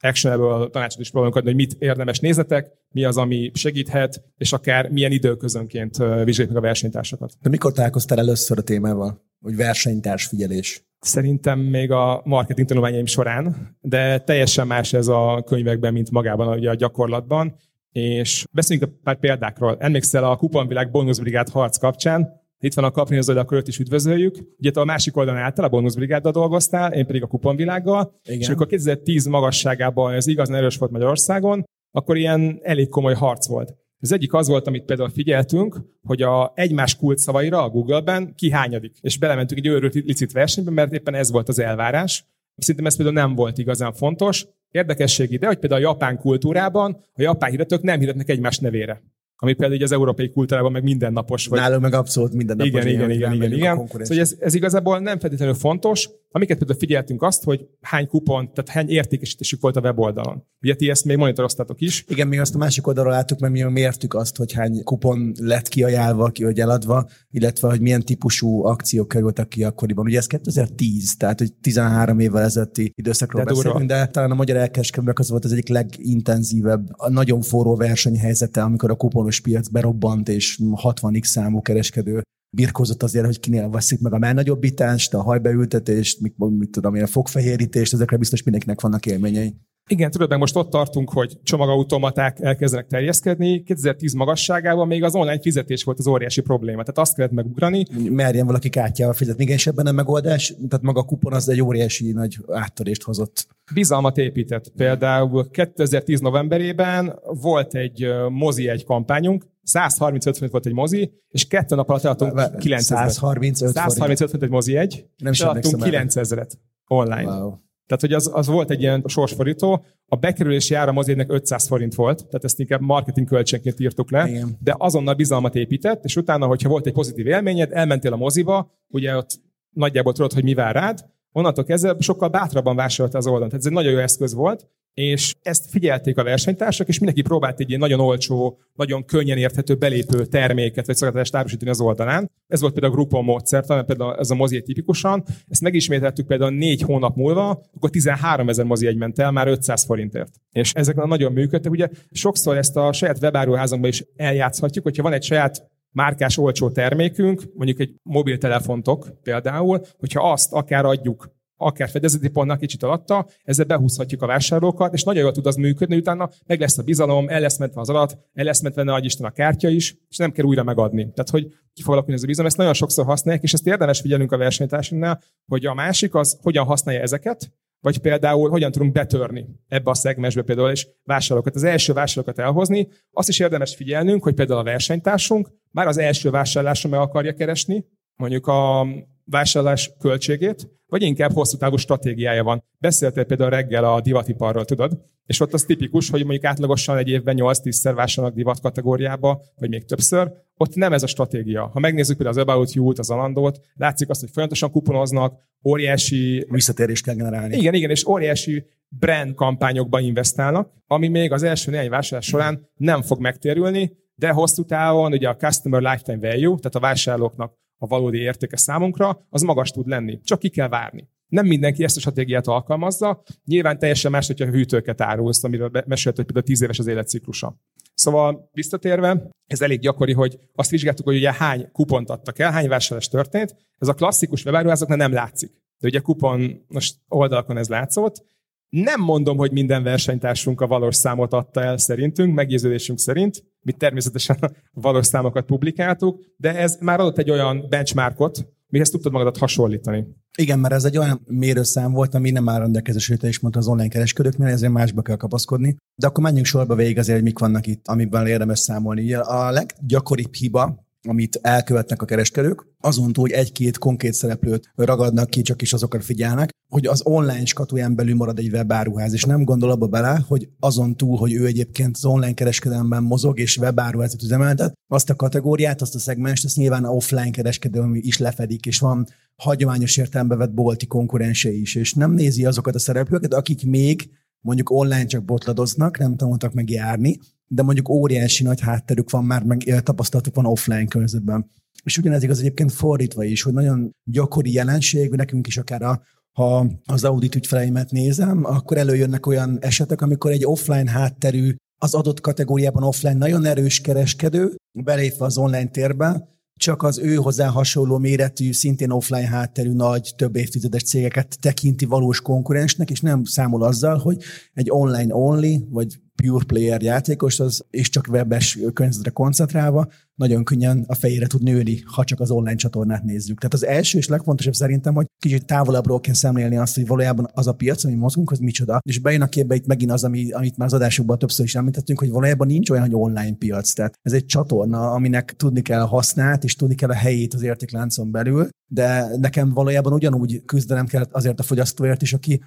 actionable 0.01 0.69
tanácsot 0.69 1.01
is 1.01 1.11
próbálunk 1.11 1.37
adni, 1.37 1.49
hogy 1.49 1.59
mit 1.59 1.77
érdemes 1.79 2.21
nézetek, 2.21 2.73
mi 2.91 3.05
az, 3.05 3.17
ami 3.17 3.51
segíthet, 3.55 4.23
és 4.37 4.53
akár 4.53 4.91
milyen 4.91 5.13
időközönként 5.13 5.97
vizsgáljuk 5.97 6.49
meg 6.49 6.57
a 6.57 6.67
versenytársakat. 6.67 7.33
De 7.43 7.49
mikor 7.49 7.73
találkoztál 7.73 8.19
először 8.19 8.59
a 8.59 8.63
témával, 8.63 9.25
hogy 9.41 9.57
versenytárs 9.57 10.27
figyelés? 10.27 10.87
Szerintem 11.01 11.59
még 11.59 11.91
a 11.91 12.21
marketing 12.25 12.69
tanulmányaim 12.69 13.07
során, 13.07 13.77
de 13.81 14.19
teljesen 14.19 14.67
más 14.67 14.93
ez 14.93 15.09
a 15.09 15.43
könyvekben, 15.47 15.93
mint 15.93 16.11
magában 16.11 16.59
ugye 16.59 16.71
a 16.71 16.75
gyakorlatban. 16.75 17.57
És 17.93 18.45
beszéljünk 18.53 18.91
a 18.91 19.01
pár 19.03 19.19
példákról. 19.19 19.77
Emlékszel 19.81 20.25
a 20.25 20.37
Kuponvilág 20.37 20.91
Bónuszbrigád 20.91 21.49
harc 21.49 21.77
kapcsán, 21.77 22.47
itt 22.61 22.75
van 22.75 22.85
a 22.85 22.91
kapni 22.91 23.17
az 23.17 23.29
akkor 23.29 23.57
őt 23.57 23.69
is 23.69 23.79
üdvözöljük. 23.79 24.37
Ugye 24.59 24.71
te 24.71 24.81
a 24.81 24.85
másik 24.85 25.17
oldalon 25.17 25.41
álltál, 25.41 25.65
a 25.65 25.69
bónuszbrigáddal 25.69 26.33
dolgoztál, 26.33 26.93
én 26.93 27.07
pedig 27.07 27.23
a 27.23 27.27
kuponvilággal. 27.27 28.21
Igen. 28.25 28.39
És 28.39 28.49
amikor 28.49 28.67
2010 28.67 29.27
magasságában 29.27 30.15
ez 30.15 30.27
igaz 30.27 30.51
erős 30.51 30.77
volt 30.77 30.91
Magyarországon, 30.91 31.65
akkor 31.91 32.17
ilyen 32.17 32.59
elég 32.63 32.89
komoly 32.89 33.15
harc 33.15 33.47
volt. 33.47 33.75
Az 34.01 34.13
egyik 34.13 34.35
az 34.35 34.49
volt, 34.49 34.67
amit 34.67 34.85
például 34.85 35.09
figyeltünk, 35.09 35.81
hogy 36.03 36.23
a 36.23 36.53
egymás 36.55 36.97
kult 36.97 37.19
szavaira 37.19 37.63
a 37.63 37.69
Google-ben 37.69 38.35
kihányadik. 38.35 38.97
És 39.01 39.19
belementünk 39.19 39.61
egy 39.61 39.67
őrült 39.67 39.95
licit 39.95 40.33
versenybe, 40.33 40.71
mert 40.71 40.93
éppen 40.93 41.15
ez 41.15 41.31
volt 41.31 41.49
az 41.49 41.59
elvárás. 41.59 42.25
Szerintem 42.57 42.87
ez 42.87 42.97
például 42.97 43.17
nem 43.17 43.35
volt 43.35 43.59
igazán 43.59 43.93
fontos. 43.93 44.47
Érdekesség 44.71 45.33
ide, 45.33 45.47
hogy 45.47 45.59
például 45.59 45.85
a 45.85 45.89
japán 45.89 46.19
kultúrában 46.19 47.05
a 47.15 47.23
japán 47.23 47.51
hirdetők 47.51 47.83
nem 47.83 47.99
hirdetnek 47.99 48.29
egymás 48.29 48.59
nevére 48.59 49.03
ami 49.41 49.53
például 49.53 49.75
így 49.79 49.83
az 49.83 49.93
európai 49.93 50.31
kultúrában 50.31 50.73
meg 50.73 50.83
mindennapos. 50.83 51.47
Vagy... 51.47 51.59
Nálunk 51.59 51.83
meg 51.83 51.95
abszolút 51.95 52.33
mindennapos. 52.33 52.71
Igen, 52.71 52.87
igen, 52.87 53.11
igen, 53.11 53.33
igen, 53.33 53.53
igen. 53.53 53.87
Szóval 53.87 54.19
ez, 54.19 54.37
ez 54.39 54.55
igazából 54.55 54.99
nem 54.99 55.19
feltétlenül 55.19 55.55
fontos. 55.55 56.11
Amiket 56.31 56.59
például 56.59 56.79
figyeltünk 56.79 57.23
azt, 57.23 57.45
hogy 57.45 57.69
hány 57.81 58.07
kupon, 58.07 58.53
tehát 58.53 58.71
hány 58.71 58.89
értékesítésük 58.89 59.61
volt 59.61 59.77
a 59.77 59.81
weboldalon. 59.81 60.45
Ugye 60.63 60.75
ti 60.75 60.91
ezt 60.91 61.05
még 61.05 61.17
monitoroztatok 61.17 61.81
is. 61.81 62.05
Igen, 62.09 62.29
még 62.29 62.41
azt 62.41 62.55
a 62.55 62.59
másik 62.59 62.87
oldalról 62.87 63.13
láttuk, 63.13 63.39
mert 63.39 63.53
mi 63.53 63.63
mértük 63.63 64.15
azt, 64.15 64.37
hogy 64.37 64.53
hány 64.53 64.83
kupon 64.83 65.33
lett 65.41 65.69
kiajánlva, 65.69 66.29
ki 66.29 66.45
hogy 66.45 66.61
eladva, 66.61 67.09
illetve 67.31 67.69
hogy 67.69 67.81
milyen 67.81 68.03
típusú 68.03 68.65
akciók 68.65 69.09
kerültek 69.09 69.49
ki 69.49 69.65
akkoriban. 69.65 70.05
Ugye 70.05 70.19
ez 70.19 70.27
2010, 70.27 71.17
tehát 71.17 71.39
hogy 71.39 71.53
13 71.53 72.19
évvel 72.19 72.43
ezelőtti 72.43 72.93
időszakról 72.95 73.45
de 73.45 73.51
beszélünk, 73.51 73.85
de 73.85 74.07
talán 74.07 74.31
a 74.31 74.35
magyar 74.35 74.57
elkereskedőnek 74.57 75.19
az 75.19 75.31
volt 75.31 75.45
az 75.45 75.53
egyik 75.53 75.69
legintenzívebb, 75.69 76.89
a 76.93 77.11
nagyon 77.11 77.41
forró 77.41 77.77
versenyhelyzete, 77.77 78.63
amikor 78.63 78.91
a 78.91 78.95
kuponos 78.95 79.41
piac 79.41 79.69
berobbant, 79.69 80.29
és 80.29 80.59
60x 80.61 81.25
számú 81.25 81.61
kereskedő 81.63 82.23
birkózott 82.51 83.03
azért, 83.03 83.25
hogy 83.25 83.41
kinél 83.41 83.69
veszik 83.69 84.01
meg 84.01 84.13
a 84.13 84.19
már 84.19 84.35
nagyobbítást, 84.35 85.15
a 85.15 85.23
hajbeültetést, 85.23 86.21
mit, 86.21 86.35
mit 86.59 86.71
tudom 86.71 86.95
én, 86.95 87.03
a 87.03 87.07
fogfehérítést, 87.07 87.93
ezekre 87.93 88.17
biztos 88.17 88.43
mindenkinek 88.43 88.81
vannak 88.81 89.07
élményei. 89.07 89.55
Igen, 89.91 90.11
tudod, 90.11 90.29
meg 90.29 90.39
most 90.39 90.57
ott 90.57 90.71
tartunk, 90.71 91.11
hogy 91.11 91.39
csomagautomaták 91.43 92.41
elkezdenek 92.41 92.87
terjeszkedni. 92.87 93.63
2010 93.63 94.13
magasságában 94.13 94.87
még 94.87 95.03
az 95.03 95.15
online 95.15 95.41
fizetés 95.41 95.85
volt 95.85 95.99
az 95.99 96.07
óriási 96.07 96.41
probléma. 96.41 96.83
Tehát 96.83 96.99
azt 96.99 97.15
kellett 97.15 97.33
megugrani. 97.33 97.87
Merjen 98.11 98.47
valaki 98.47 98.69
kártyával 98.69 99.15
fizetni. 99.15 99.43
Igen, 99.43 99.57
és 99.57 99.67
ebben 99.67 99.87
a 99.87 99.93
megoldás, 99.93 100.55
tehát 100.69 100.85
maga 100.85 101.01
a 101.01 101.05
kupon 101.05 101.33
az 101.33 101.49
egy 101.49 101.63
óriási 101.63 102.13
nagy 102.13 102.39
áttörést 102.49 103.03
hozott. 103.03 103.47
Bizalmat 103.75 104.19
épített. 104.19 104.73
Például 104.77 105.51
2010 105.51 106.21
novemberében 106.21 107.19
volt 107.41 107.75
egy 107.75 108.07
mozi 108.29 108.69
egy 108.69 108.85
kampányunk, 108.85 109.47
135 109.69 110.35
forint 110.35 110.53
volt 110.53 110.67
egy 110.67 110.73
mozi, 110.73 111.13
és 111.29 111.47
kettő 111.47 111.75
nap 111.75 111.89
alatt 111.89 112.05
eladtunk 112.05 112.59
9000 112.59 113.11
135 113.11 113.73
135 113.75 114.31
forint 114.31 114.43
egy 114.43 114.51
mozi 114.51 114.77
egy, 114.77 115.07
Nem 115.17 115.33
és 115.33 115.41
eladtunk 115.41 115.83
9000-et 115.85 116.51
online. 116.87 117.37
Wow. 117.37 117.55
Tehát, 117.87 118.03
hogy 118.03 118.13
az, 118.13 118.31
az 118.33 118.47
volt 118.47 118.71
egy 118.71 118.81
ilyen 118.81 119.05
sorsforító. 119.07 119.85
A 120.07 120.17
bekerülési 120.17 120.75
ára 120.75 120.93
mozének 120.93 121.33
500 121.33 121.67
forint 121.67 121.95
volt, 121.95 122.17
tehát 122.17 122.45
ezt 122.45 122.61
inkább 122.61 122.81
marketing 122.81 123.27
költségként 123.27 123.81
írtuk 123.81 124.11
le, 124.11 124.29
Igen. 124.29 124.57
de 124.61 124.75
azonnal 124.79 125.15
bizalmat 125.15 125.55
épített, 125.55 126.05
és 126.05 126.17
utána, 126.17 126.47
hogyha 126.47 126.69
volt 126.69 126.87
egy 126.87 126.93
pozitív 126.93 127.27
élményed, 127.27 127.73
elmentél 127.73 128.13
a 128.13 128.17
moziba, 128.17 128.71
ugye 128.89 129.17
ott 129.17 129.41
nagyjából 129.71 130.13
tudod, 130.13 130.33
hogy 130.33 130.43
mi 130.43 130.55
vár 130.55 130.75
rád, 130.75 131.05
onnantól 131.39 131.65
kezdve 131.65 131.97
sokkal 131.99 132.29
bátrabban 132.29 132.77
vásárolta 132.77 133.19
az 133.19 133.27
oldalon. 133.27 133.49
Tehát 133.49 133.65
ez 133.65 133.71
egy 133.71 133.77
nagyon 133.77 133.93
jó 133.93 133.99
eszköz 133.99 134.35
volt, 134.35 134.69
és 134.95 135.35
ezt 135.43 135.71
figyelték 135.71 136.19
a 136.19 136.23
versenytársak, 136.23 136.89
és 136.89 136.99
mindenki 136.99 137.23
próbált 137.23 137.61
egy 137.61 137.69
ilyen 137.69 137.81
nagyon 137.81 138.01
olcsó, 138.01 138.59
nagyon 138.75 139.05
könnyen 139.05 139.39
érthető 139.39 139.75
belépő 139.75 140.27
terméket 140.27 140.87
vagy 140.87 140.97
szolgáltatást 140.97 141.35
árusítani 141.35 141.71
az 141.71 141.81
oldalán. 141.81 142.31
Ez 142.47 142.61
volt 142.61 142.73
például 142.73 142.93
a 142.93 142.97
Groupon 142.97 143.25
módszer, 143.25 143.67
például 143.67 144.17
ez 144.17 144.31
a 144.31 144.35
mozi 144.35 144.63
tipikusan. 144.63 145.25
Ezt 145.49 145.61
megismételtük 145.61 146.27
például 146.27 146.51
négy 146.51 146.83
hónap 146.83 147.17
múlva, 147.17 147.63
akkor 147.75 147.91
13 147.91 148.49
ezer 148.49 148.65
mozi 148.65 148.87
egy 148.87 148.97
ment 148.97 149.19
el, 149.19 149.31
már 149.31 149.49
500 149.49 149.85
forintért. 149.85 150.31
És 150.53 150.73
ezek 150.73 150.97
nagyon 150.97 151.33
működtek. 151.33 151.73
Ugye 151.73 151.89
sokszor 152.11 152.57
ezt 152.57 152.77
a 152.77 152.93
saját 152.93 153.23
webáruházunkban 153.23 153.91
is 153.91 154.05
eljátszhatjuk, 154.17 154.85
hogyha 154.85 155.03
van 155.03 155.13
egy 155.13 155.23
saját 155.23 155.71
márkás 155.93 156.39
olcsó 156.39 156.71
termékünk, 156.71 157.43
mondjuk 157.55 157.81
egy 157.81 157.95
mobiltelefontok 158.03 159.09
például, 159.23 159.81
hogyha 159.99 160.31
azt 160.31 160.53
akár 160.53 160.85
adjuk 160.85 161.37
akár 161.59 161.89
fedezeti 161.89 162.29
pontnak 162.29 162.59
kicsit 162.59 162.83
alatta, 162.83 163.27
ezzel 163.45 163.65
behúzhatjuk 163.65 164.23
a 164.23 164.27
vásárlókat, 164.27 164.93
és 164.93 165.03
nagyon 165.03 165.23
jól 165.23 165.33
tud 165.33 165.47
az 165.47 165.57
működni, 165.57 165.97
utána 165.97 166.31
meg 166.47 166.61
lesz 166.61 166.79
a 166.79 166.83
bizalom, 166.83 167.29
el 167.29 167.41
lesz 167.41 167.59
mentve 167.59 167.81
az 167.81 167.89
adat, 167.89 168.19
el 168.35 168.45
lesz 168.45 168.61
mentve 168.61 168.83
nagy 168.83 169.05
Isten 169.05 169.27
a 169.27 169.31
kártya 169.31 169.69
is, 169.69 169.97
és 170.09 170.17
nem 170.17 170.33
kell 170.33 170.45
újra 170.45 170.63
megadni. 170.63 171.03
Tehát, 171.03 171.31
hogy 171.31 171.47
ki 171.73 171.83
fog 171.83 171.93
alakulni 171.93 172.17
ez 172.17 172.23
a 172.23 172.27
bizalom, 172.27 172.49
ezt 172.49 172.59
nagyon 172.59 172.75
sokszor 172.75 173.05
használják, 173.05 173.45
és 173.45 173.53
ezt 173.53 173.67
érdemes 173.67 174.01
figyelnünk 174.01 174.33
a 174.33 174.37
versenytársunknál, 174.37 175.23
hogy 175.47 175.67
a 175.67 175.75
másik 175.75 176.15
az 176.15 176.39
hogyan 176.43 176.65
használja 176.65 177.01
ezeket, 177.01 177.53
vagy 177.81 177.99
például 177.99 178.51
hogyan 178.51 178.71
tudunk 178.71 178.93
betörni 178.93 179.47
ebbe 179.69 179.91
a 179.91 179.95
szegmensbe 179.95 180.43
például, 180.43 180.71
és 180.71 180.89
vásárlókat, 181.05 181.55
az 181.55 181.65
első 181.65 181.93
vásárlókat 181.93 182.39
elhozni. 182.39 182.89
Azt 183.13 183.29
is 183.29 183.39
érdemes 183.39 183.75
figyelnünk, 183.75 184.23
hogy 184.23 184.35
például 184.35 184.59
a 184.59 184.63
versenytársunk 184.63 185.49
már 185.71 185.87
az 185.87 185.99
első 185.99 186.31
vásárlásra 186.31 186.89
meg 186.89 187.01
akarja 187.01 187.35
keresni, 187.35 187.85
mondjuk 188.17 188.47
a 188.47 188.87
vásárlás 189.31 189.93
költségét, 189.99 190.69
vagy 190.87 191.03
inkább 191.03 191.33
hosszú 191.33 191.57
távú 191.57 191.77
stratégiája 191.77 192.45
van. 192.45 192.65
Beszéltél 192.79 193.25
például 193.25 193.51
reggel 193.51 193.85
a 193.85 194.01
divatiparról, 194.01 194.65
tudod? 194.65 195.01
És 195.27 195.41
ott 195.41 195.53
az 195.53 195.63
tipikus, 195.63 196.11
hogy 196.11 196.21
mondjuk 196.21 196.45
átlagosan 196.45 196.97
egy 196.97 197.09
évben 197.09 197.37
8-10-szer 197.39 197.93
vásárolnak 197.95 198.37
divat 198.37 198.61
kategóriába, 198.61 199.41
vagy 199.57 199.69
még 199.69 199.85
többször. 199.85 200.33
Ott 200.57 200.75
nem 200.75 200.93
ez 200.93 201.03
a 201.03 201.07
stratégia. 201.07 201.71
Ha 201.73 201.81
megnézzük 201.81 202.17
például 202.17 202.39
az 202.39 202.43
About 202.43 202.73
You-t, 202.73 202.99
az 202.99 203.11
Alandót, 203.11 203.61
látszik 203.75 204.09
azt, 204.09 204.21
hogy 204.21 204.31
folyamatosan 204.31 204.71
kuponoznak, 204.71 205.39
óriási... 205.65 206.47
Visszatérést 206.51 207.05
kell 207.05 207.15
generálni. 207.15 207.57
Igen, 207.57 207.75
igen, 207.75 207.91
és 207.91 208.07
óriási 208.07 208.67
brand 208.89 209.35
kampányokba 209.35 210.01
investálnak, 210.01 210.73
ami 210.87 211.09
még 211.09 211.33
az 211.33 211.43
első 211.43 211.71
néhány 211.71 211.89
vásárlás 211.89 212.27
során 212.27 212.69
nem 212.77 213.03
fog 213.03 213.21
megtérülni, 213.21 213.93
de 214.15 214.31
hosszú 214.31 214.65
távon 214.65 215.13
ugye 215.13 215.29
a 215.29 215.37
Customer 215.37 215.81
Lifetime 215.81 216.31
Value, 216.31 216.57
tehát 216.57 216.75
a 216.75 216.81
vásárlóknak 216.81 217.53
a 217.79 217.87
valódi 217.87 218.19
értéke 218.19 218.57
számunkra, 218.57 219.27
az 219.31 219.43
magas 219.43 219.71
tud 219.71 219.87
lenni. 219.87 220.21
Csak 220.23 220.39
ki 220.39 220.49
kell 220.49 220.69
várni. 220.69 221.09
Nem 221.27 221.47
mindenki 221.47 221.85
ezt 221.85 221.97
a 221.97 222.01
stratégiát 222.01 222.47
alkalmazza. 222.47 223.23
Nyilván 223.45 223.79
teljesen 223.79 224.11
más, 224.11 224.27
hogyha 224.27 224.47
hűtőket 224.47 225.01
árulsz, 225.01 225.45
amiről 225.45 225.71
mesélt, 225.87 226.17
hogy 226.17 226.25
például 226.25 226.47
10 226.47 226.63
éves 226.63 226.79
az 226.79 226.87
életciklusa. 226.87 227.61
Szóval 227.95 228.51
visszatérve, 228.53 229.31
ez 229.47 229.63
elég 229.63 229.81
gyakori, 229.81 230.13
hogy 230.13 230.39
azt 230.55 230.71
vizsgáltuk, 230.71 231.07
hogy 231.07 231.17
ugye 231.17 231.33
hány 231.33 231.71
kupont 231.73 232.11
adtak 232.11 232.39
el, 232.39 232.53
hány 232.53 232.69
vásárlás 232.69 233.09
történt. 233.09 233.57
Ez 233.79 233.89
a 233.89 233.95
klasszikus 233.95 234.45
webáruházaknál 234.45 234.97
nem 234.97 235.13
látszik. 235.13 235.51
De 235.79 235.87
ugye 235.87 235.99
kupon 235.99 236.65
most 236.69 236.97
oldalakon 237.09 237.57
ez 237.57 237.69
látszott, 237.69 238.25
nem 238.69 239.01
mondom, 239.01 239.37
hogy 239.37 239.53
minden 239.53 239.83
versenytársunk 239.83 240.61
a 240.61 240.67
valós 240.67 240.97
számot 240.97 241.33
adta 241.33 241.63
el 241.63 241.79
szerintünk, 241.79 242.35
meggyőződésünk 242.35 242.99
szerint. 242.99 243.45
Mi 243.63 243.73
természetesen 243.73 244.37
valós 244.73 245.07
számokat 245.07 245.45
publikáltuk, 245.45 246.25
de 246.37 246.57
ez 246.57 246.77
már 246.81 247.01
adott 247.01 247.19
egy 247.19 247.31
olyan 247.31 247.67
benchmarkot, 247.69 248.49
mihez 248.69 248.91
tudtad 248.91 249.13
magadat 249.13 249.39
hasonlítani. 249.39 250.07
Igen, 250.39 250.59
mert 250.59 250.75
ez 250.75 250.85
egy 250.85 250.99
olyan 250.99 251.21
mérőszám 251.27 251.93
volt, 251.93 252.15
ami 252.15 252.31
nem 252.31 252.49
áll 252.49 252.59
rendelkezésre, 252.59 253.17
te 253.17 253.29
is 253.29 253.41
mondta 253.41 253.61
az 253.61 253.69
online 253.69 253.89
kereskedőknél, 253.89 254.47
ezért 254.47 254.73
másba 254.73 255.03
kell 255.03 255.17
kapaszkodni. 255.17 255.77
De 255.95 256.07
akkor 256.07 256.23
menjünk 256.23 256.47
sorba 256.47 256.75
végig 256.75 256.99
azért, 256.99 257.17
hogy 257.17 257.27
mik 257.27 257.39
vannak 257.39 257.67
itt, 257.67 257.89
amiben 257.89 258.27
érdemes 258.27 258.59
számolni. 258.59 259.13
A 259.13 259.51
leggyakoribb 259.51 260.35
hiba, 260.35 260.87
amit 261.09 261.39
elkövetnek 261.43 262.03
a 262.03 262.05
kereskedők, 262.05 262.67
azon 262.81 263.13
túl, 263.13 263.25
hogy 263.25 263.33
egy-két 263.33 263.79
konkrét 263.79 264.13
szereplőt 264.13 264.71
ragadnak 264.75 265.31
ki, 265.31 265.43
csak 265.43 265.63
is 265.63 265.73
azokra 265.73 266.01
figyelnek, 266.01 266.51
hogy 266.69 266.87
az 266.87 267.01
online 267.05 267.45
skatuján 267.45 267.95
belül 267.95 268.15
marad 268.15 268.39
egy 268.39 268.53
webáruház, 268.53 269.13
és 269.13 269.25
nem 269.25 269.45
gondol 269.45 269.71
abba 269.71 269.87
bele, 269.87 270.25
hogy 270.29 270.49
azon 270.61 270.97
túl, 270.97 271.17
hogy 271.17 271.33
ő 271.33 271.47
egyébként 271.47 271.97
az 271.97 272.05
online 272.05 272.35
kereskedelemben 272.35 273.03
mozog 273.03 273.39
és 273.39 273.57
webáruházat 273.57 274.23
üzemeltet, 274.23 274.73
azt 274.87 275.11
a 275.11 275.17
kategóriát, 275.17 275.81
azt 275.81 275.95
a 275.95 275.99
szegmest, 275.99 276.45
azt 276.45 276.57
nyilván 276.57 276.85
offline 276.85 277.31
kereskedelem 277.31 277.95
is 277.95 278.19
lefedik, 278.19 278.67
és 278.67 278.79
van 278.79 279.07
hagyományos 279.37 279.97
értelembe 279.97 280.37
vett 280.37 280.55
bolti 280.55 280.87
konkurense 280.87 281.53
is, 281.53 281.75
és 281.75 281.95
nem 281.95 282.13
nézi 282.13 282.45
azokat 282.45 282.75
a 282.75 282.79
szereplőket, 282.79 283.35
akik 283.35 283.67
még 283.67 284.11
mondjuk 284.41 284.71
online 284.71 285.07
csak 285.07 285.25
botladoznak, 285.25 285.99
nem 285.99 286.17
tanultak 286.17 286.53
meg 286.53 286.71
járni, 286.71 287.19
de 287.47 287.63
mondjuk 287.63 287.89
óriási 287.89 288.43
nagy 288.43 288.61
hátterük 288.61 289.11
van 289.11 289.25
már, 289.25 289.43
meg 289.43 289.81
tapasztalatuk 289.83 290.35
van 290.35 290.47
offline 290.47 290.85
környezetben. 290.85 291.51
És 291.85 291.99
ugyanez 291.99 292.23
igaz 292.23 292.39
egyébként 292.39 292.73
fordítva 292.73 293.25
is, 293.25 293.43
hogy 293.43 293.53
nagyon 293.53 293.91
gyakori 294.05 294.53
jelenség, 294.53 295.11
nekünk 295.11 295.47
is 295.47 295.57
akár 295.57 295.83
a, 295.83 296.03
ha 296.33 296.67
az 296.85 297.05
audit 297.05 297.35
ügyfeleimet 297.35 297.91
nézem, 297.91 298.45
akkor 298.45 298.77
előjönnek 298.77 299.27
olyan 299.27 299.59
esetek, 299.61 300.01
amikor 300.01 300.31
egy 300.31 300.47
offline 300.47 300.91
hátterű, 300.91 301.55
az 301.81 301.95
adott 301.95 302.21
kategóriában 302.21 302.83
offline 302.83 303.15
nagyon 303.15 303.45
erős 303.45 303.81
kereskedő, 303.81 304.55
belépve 304.73 305.25
az 305.25 305.39
online 305.39 305.69
térbe, 305.69 306.29
csak 306.59 306.83
az 306.83 306.99
ő 306.99 307.15
hozzá 307.15 307.49
hasonló 307.49 307.99
méretű, 307.99 308.53
szintén 308.53 308.91
offline 308.91 309.27
hátterű 309.29 309.73
nagy, 309.73 310.13
több 310.17 310.37
évtizedes 310.37 310.83
cégeket 310.83 311.37
tekinti 311.41 311.85
valós 311.85 312.21
konkurensnek, 312.21 312.91
és 312.91 313.01
nem 313.01 313.25
számol 313.25 313.63
azzal, 313.63 313.99
hogy 313.99 314.23
egy 314.55 314.71
online 314.71 315.15
only, 315.15 315.59
vagy 315.71 315.99
pure 316.23 316.45
player 316.45 316.83
játékos, 316.83 317.41
az, 317.41 317.65
és 317.71 317.89
csak 317.89 318.07
webes 318.11 318.59
környezetre 318.73 319.11
koncentrálva, 319.11 319.89
nagyon 320.15 320.45
könnyen 320.45 320.85
a 320.87 320.95
fejére 320.95 321.27
tud 321.27 321.43
nőni, 321.43 321.83
ha 321.85 322.05
csak 322.05 322.21
az 322.21 322.31
online 322.31 322.55
csatornát 322.55 323.03
nézzük. 323.05 323.39
Tehát 323.39 323.55
az 323.55 323.67
első 323.67 323.99
és 323.99 324.09
legfontosabb 324.09 324.55
szerintem, 324.55 324.95
hogy 324.95 325.07
kicsit 325.19 325.45
távolabbról 325.45 326.01
kell 326.01 326.15
szemlélni 326.15 326.57
azt, 326.57 326.75
hogy 326.75 326.87
valójában 326.87 327.29
az 327.33 327.47
a 327.47 327.53
piac, 327.53 327.85
ami 327.85 327.95
mozgunk, 327.95 328.31
az 328.31 328.39
micsoda. 328.39 328.81
És 328.83 328.99
bejön 328.99 329.23
a 329.23 329.29
képbe 329.29 329.55
itt 329.55 329.67
megint 329.67 329.93
az, 329.93 330.05
ami, 330.05 330.31
amit 330.31 330.57
már 330.57 330.67
az 330.67 330.75
adásokban 330.75 331.19
többször 331.19 331.45
is 331.45 331.55
említettünk, 331.55 331.99
hogy 331.99 332.11
valójában 332.11 332.47
nincs 332.47 332.71
olyan, 332.71 332.85
hogy 332.85 332.95
online 332.95 333.37
piac. 333.39 333.73
Tehát 333.73 333.95
ez 334.03 334.13
egy 334.13 334.27
csatorna, 334.27 334.91
aminek 334.91 335.35
tudni 335.37 335.63
kell 335.63 335.81
a 335.81 335.87
hasznát, 335.87 336.45
és 336.45 336.57
tudni 336.57 336.75
kell 336.75 336.91
a 336.91 336.95
helyét 336.95 337.35
az 337.35 337.43
értékláncon 337.43 338.11
belül, 338.11 338.49
de 338.71 339.17
nekem 339.17 339.53
valójában 339.53 339.93
ugyanúgy 339.93 340.45
küzdenem 340.45 340.87
kell 340.87 341.07
azért 341.11 341.41
a 341.41 341.43
fogyasztóért 341.43 342.03
is, 342.03 342.13
aki 342.13 342.41